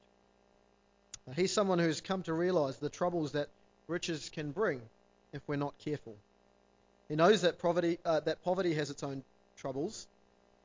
Now, 1.28 1.34
he's 1.34 1.52
someone 1.52 1.80
who's 1.80 2.02
come 2.02 2.24
to 2.24 2.34
realize 2.34 2.78
the 2.78 2.90
troubles 2.90 3.34
that 3.34 3.50
riches 3.88 4.30
can 4.30 4.52
bring 4.52 4.82
if 5.34 5.42
we're 5.48 5.58
not 5.58 5.78
careful. 5.80 6.16
He 7.10 7.16
knows 7.16 7.42
that 7.42 7.60
poverty, 7.60 7.98
uh, 8.06 8.22
that 8.22 8.44
poverty 8.44 8.74
has 8.76 8.90
its 8.90 9.04
own 9.04 9.24
troubles, 9.58 10.08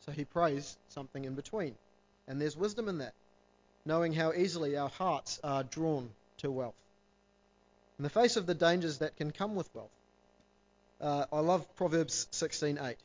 so 0.00 0.12
he 0.12 0.24
prays 0.24 0.76
something 0.88 1.24
in 1.24 1.34
between. 1.34 1.74
And 2.28 2.40
there's 2.40 2.56
wisdom 2.56 2.88
in 2.88 2.98
that, 2.98 3.14
knowing 3.84 4.12
how 4.12 4.32
easily 4.32 4.76
our 4.76 4.90
hearts 4.90 5.40
are 5.42 5.64
drawn 5.64 6.10
to 6.38 6.50
wealth. 6.50 6.74
In 7.98 8.02
the 8.02 8.10
face 8.10 8.36
of 8.36 8.46
the 8.46 8.54
dangers 8.54 8.98
that 8.98 9.16
can 9.16 9.30
come 9.30 9.54
with 9.54 9.72
wealth, 9.72 9.92
uh, 11.00 11.26
I 11.32 11.38
love 11.38 11.72
Proverbs 11.76 12.26
16:8. 12.32 12.96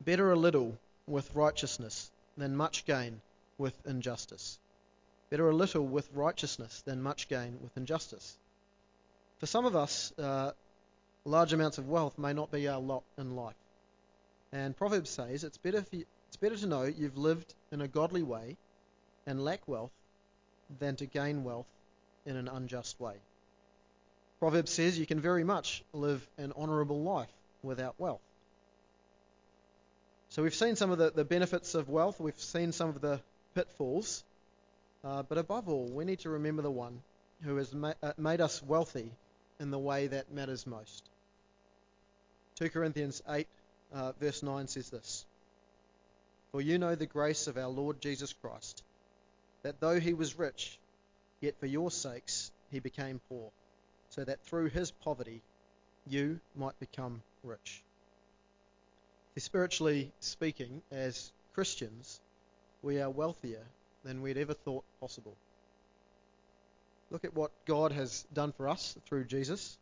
Better 0.00 0.30
a 0.30 0.36
little 0.36 0.78
with 1.08 1.34
righteousness 1.34 2.12
than 2.36 2.54
much 2.54 2.84
gain 2.84 3.20
with 3.58 3.74
injustice. 3.86 4.60
Better 5.30 5.48
a 5.48 5.54
little 5.54 5.84
with 5.84 6.12
righteousness 6.12 6.82
than 6.82 7.02
much 7.02 7.26
gain 7.26 7.60
with 7.60 7.76
injustice. 7.76 8.38
For 9.38 9.46
some 9.46 9.64
of 9.64 9.74
us, 9.74 10.12
uh, 10.16 10.52
large 11.24 11.52
amounts 11.52 11.78
of 11.78 11.88
wealth 11.88 12.16
may 12.18 12.32
not 12.32 12.52
be 12.52 12.68
our 12.68 12.80
lot 12.80 13.02
in 13.18 13.34
life. 13.34 13.56
And 14.52 14.76
Proverbs 14.76 15.10
says 15.10 15.42
it's 15.42 15.58
better, 15.58 15.84
you, 15.90 16.06
it's 16.28 16.36
better 16.36 16.56
to 16.56 16.66
know 16.66 16.84
you've 16.84 17.18
lived 17.18 17.54
in 17.72 17.80
a 17.80 17.88
godly 17.88 18.22
way 18.22 18.56
and 19.26 19.44
lack 19.44 19.66
wealth 19.66 19.92
than 20.78 20.94
to 20.96 21.06
gain 21.06 21.42
wealth 21.42 21.66
in 22.26 22.36
an 22.36 22.48
unjust 22.48 22.98
way. 23.00 23.14
Proverbs 24.38 24.70
says 24.70 24.98
you 24.98 25.06
can 25.06 25.20
very 25.20 25.44
much 25.44 25.82
live 25.92 26.26
an 26.38 26.52
honourable 26.56 27.02
life 27.02 27.32
without 27.62 27.94
wealth. 27.98 28.20
So 30.30 30.42
we've 30.42 30.54
seen 30.54 30.76
some 30.76 30.90
of 30.90 30.98
the, 30.98 31.10
the 31.10 31.24
benefits 31.24 31.74
of 31.74 31.88
wealth, 31.88 32.20
we've 32.20 32.38
seen 32.38 32.72
some 32.72 32.88
of 32.88 33.00
the 33.00 33.20
pitfalls, 33.54 34.24
uh, 35.04 35.22
but 35.22 35.38
above 35.38 35.68
all, 35.68 35.86
we 35.86 36.04
need 36.04 36.20
to 36.20 36.30
remember 36.30 36.62
the 36.62 36.70
one 36.70 37.00
who 37.42 37.56
has 37.56 37.72
ma- 37.72 37.92
uh, 38.02 38.12
made 38.16 38.40
us 38.40 38.62
wealthy 38.62 39.12
in 39.60 39.70
the 39.70 39.78
way 39.78 40.08
that 40.08 40.32
matters 40.32 40.66
most. 40.66 41.08
2 42.56 42.70
Corinthians 42.70 43.22
8, 43.28 43.46
uh, 43.92 44.12
verse 44.20 44.42
9 44.42 44.66
says 44.68 44.90
this 44.90 45.24
For 46.52 46.60
you 46.60 46.78
know 46.78 46.94
the 46.94 47.06
grace 47.06 47.46
of 47.46 47.56
our 47.56 47.68
Lord 47.68 48.00
Jesus 48.00 48.32
Christ, 48.32 48.82
that 49.62 49.80
though 49.80 50.00
he 50.00 50.14
was 50.14 50.38
rich, 50.38 50.78
Yet 51.40 51.58
for 51.60 51.66
your 51.66 51.90
sakes 51.90 52.50
he 52.70 52.80
became 52.80 53.20
poor, 53.28 53.50
so 54.08 54.24
that 54.24 54.42
through 54.44 54.68
his 54.70 54.90
poverty 54.90 55.42
you 56.06 56.40
might 56.54 56.78
become 56.78 57.22
rich. 57.42 57.82
Spiritually 59.36 60.12
speaking, 60.20 60.82
as 60.90 61.32
Christians, 61.54 62.20
we 62.82 63.00
are 63.00 63.10
wealthier 63.10 63.62
than 64.04 64.22
we'd 64.22 64.38
ever 64.38 64.54
thought 64.54 64.84
possible. 65.00 65.36
Look 67.10 67.24
at 67.24 67.34
what 67.34 67.50
God 67.64 67.92
has 67.92 68.26
done 68.32 68.52
for 68.52 68.68
us 68.68 68.96
through 69.06 69.24
Jesus, 69.24 69.78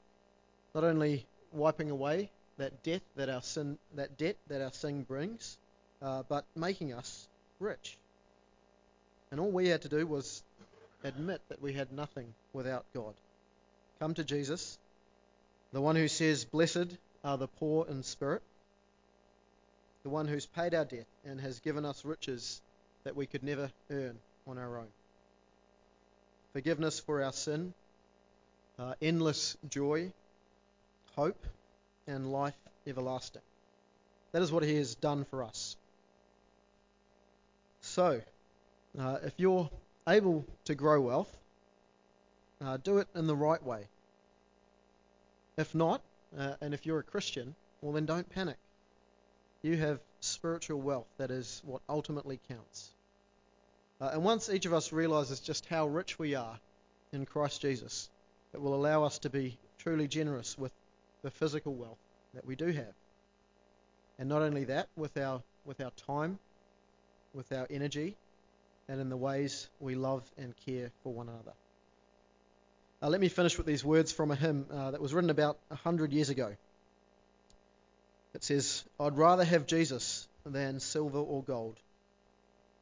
not 0.75 0.85
only 0.85 1.27
wiping 1.53 1.91
away 1.91 2.31
that 2.59 2.83
debt 2.83 3.03
that 3.17 3.29
our 3.29 3.43
sin, 3.43 3.79
that 3.95 4.17
debt 4.17 4.37
that 4.49 4.63
our 4.63 4.73
sin 4.73 5.03
brings, 5.03 5.59
uh, 6.01 6.23
but 6.29 6.45
making 6.57 6.93
us 6.93 7.29
rich. 7.59 7.99
And 9.31 9.41
all 9.41 9.51
we 9.51 9.69
had 9.69 9.83
to 9.83 9.89
do 9.89 10.07
was 10.07 10.43
admit 11.05 11.41
that 11.49 11.61
we 11.61 11.73
had 11.73 11.93
nothing 11.93 12.35
without 12.53 12.85
God. 12.95 13.15
Come 13.99 14.15
to 14.15 14.25
Jesus, 14.25 14.79
the 15.73 15.81
one 15.81 15.97
who 15.97 16.09
says, 16.09 16.45
Blessed 16.45 16.97
are 17.25 17.39
the 17.39 17.49
poor 17.49 17.87
in 17.89 18.03
spirit, 18.03 18.43
the 20.03 20.11
one 20.11 20.27
who's 20.27 20.47
paid 20.47 20.75
our 20.75 20.85
debt 20.85 21.07
and 21.25 21.41
has 21.41 21.61
given 21.61 21.85
us 21.85 22.05
riches 22.05 22.61
that 23.05 23.17
we 23.17 23.27
could 23.27 23.43
never 23.43 23.71
earn 23.91 24.19
on 24.47 24.59
our 24.59 24.79
own. 24.79 24.89
Forgiveness 26.53 27.01
for 27.01 27.23
our 27.23 27.33
sin, 27.33 27.73
uh, 28.79 28.95
endless 29.01 29.57
joy, 29.69 30.13
hope, 31.15 31.47
and 32.07 32.31
life 32.31 32.57
everlasting. 32.87 33.43
That 34.33 34.43
is 34.43 34.51
what 34.51 34.63
He 34.63 34.77
has 34.77 34.95
done 34.95 35.25
for 35.25 35.45
us. 35.45 35.77
So, 37.81 38.21
uh, 38.99 39.19
if 39.25 39.35
you're 39.37 39.71
able 40.09 40.45
to 40.65 40.75
grow 40.75 41.01
wealth, 41.01 41.39
uh, 42.61 42.77
do 42.79 42.99
it 42.99 43.09
in 43.15 43.27
the 43.27 43.37
right 43.37 43.63
way. 43.63 43.89
If 45.57 45.75
not, 45.75 46.03
uh, 46.37 46.55
and 46.61 46.75
if 46.75 46.87
you're 46.87 47.01
a 47.01 47.05
Christian, 47.05 47.55
well, 47.81 47.93
then 47.93 48.07
don't 48.07 48.29
panic. 48.31 48.57
You 49.63 49.77
have 49.77 50.01
spiritual 50.21 50.81
wealth 50.81 51.07
that 51.19 51.31
is 51.31 51.63
what 51.65 51.83
ultimately 51.89 52.41
counts. 52.49 52.91
Uh, 54.01 54.11
and 54.15 54.25
once 54.25 54.49
each 54.49 54.67
of 54.67 54.73
us 54.73 54.93
realizes 54.93 55.41
just 55.41 55.67
how 55.67 55.87
rich 55.87 56.19
we 56.19 56.35
are 56.35 56.59
in 57.13 57.27
Christ 57.27 57.61
Jesus, 57.61 58.09
it 58.53 58.61
will 58.61 58.75
allow 58.75 59.05
us 59.05 59.19
to 59.21 59.31
be 59.31 59.59
truly 59.79 60.09
generous 60.09 60.57
with 60.59 60.73
the 61.23 61.31
physical 61.31 61.75
wealth 61.75 61.99
that 62.35 62.45
we 62.45 62.57
do 62.57 62.67
have. 62.69 62.95
And 64.19 64.29
not 64.29 64.43
only 64.43 64.65
that, 64.65 64.89
with 64.97 65.17
our, 65.17 65.43
with 65.65 65.81
our 65.81 65.93
time, 65.93 66.39
with 67.35 67.53
our 67.53 67.67
energy, 67.71 68.17
and 68.89 69.01
in 69.01 69.09
the 69.09 69.17
ways 69.17 69.69
we 69.81 69.95
love 69.95 70.23
and 70.37 70.55
care 70.67 70.91
for 71.03 71.13
one 71.13 71.29
another. 71.29 71.53
Uh, 73.03 73.09
let 73.09 73.21
me 73.21 73.29
finish 73.29 73.57
with 73.57 73.67
these 73.67 73.85
words 73.85 74.13
from 74.13 74.31
a 74.31 74.37
hymn 74.37 74.67
uh, 74.71 74.93
that 74.93 75.01
was 75.01 75.13
written 75.13 75.31
about 75.31 75.59
a 75.71 75.75
hundred 75.75 76.13
years 76.13 76.29
ago. 76.29 76.55
It 78.35 78.45
says, 78.45 78.85
I'd 79.01 79.17
rather 79.17 79.45
have 79.45 79.67
Jesus 79.67 80.29
than 80.47 80.81
silver 80.81 81.19
or 81.19 81.43
gold. 81.43 81.79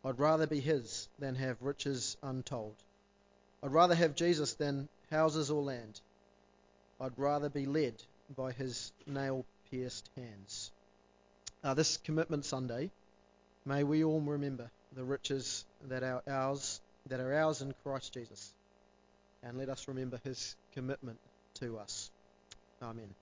I'd 0.05 0.19
rather 0.19 0.47
be 0.47 0.61
his 0.61 1.09
than 1.19 1.35
have 1.35 1.57
riches 1.61 2.17
untold. 2.23 2.77
I'd 3.63 3.73
rather 3.73 3.95
have 3.95 4.15
Jesus 4.15 4.55
than 4.55 4.89
houses 5.11 5.51
or 5.51 5.63
land. 5.63 6.01
I'd 7.01 7.19
rather 7.19 7.49
be 7.49 7.67
led 7.67 7.95
by 8.37 8.53
his 8.53 8.93
nail 9.07 9.45
pierced 9.71 10.09
hands. 10.17 10.71
Uh, 11.65 11.75
this 11.75 11.97
Commitment 11.99 12.45
Sunday, 12.45 12.91
may 13.65 13.85
we 13.85 14.05
all 14.05 14.21
remember 14.21 14.71
the 14.95 15.05
riches 15.05 15.65
that 15.89 16.03
are 16.03 16.23
ours, 16.29 16.81
that 17.09 17.21
are 17.21 17.35
ours 17.35 17.63
in 17.63 17.75
Christ 17.83 18.15
Jesus, 18.15 18.53
and 19.43 19.59
let 19.59 19.69
us 19.69 19.89
remember 19.89 20.21
his 20.25 20.57
commitment 20.75 21.19
to 21.55 21.79
us. 21.79 22.11
Amen. 22.83 23.15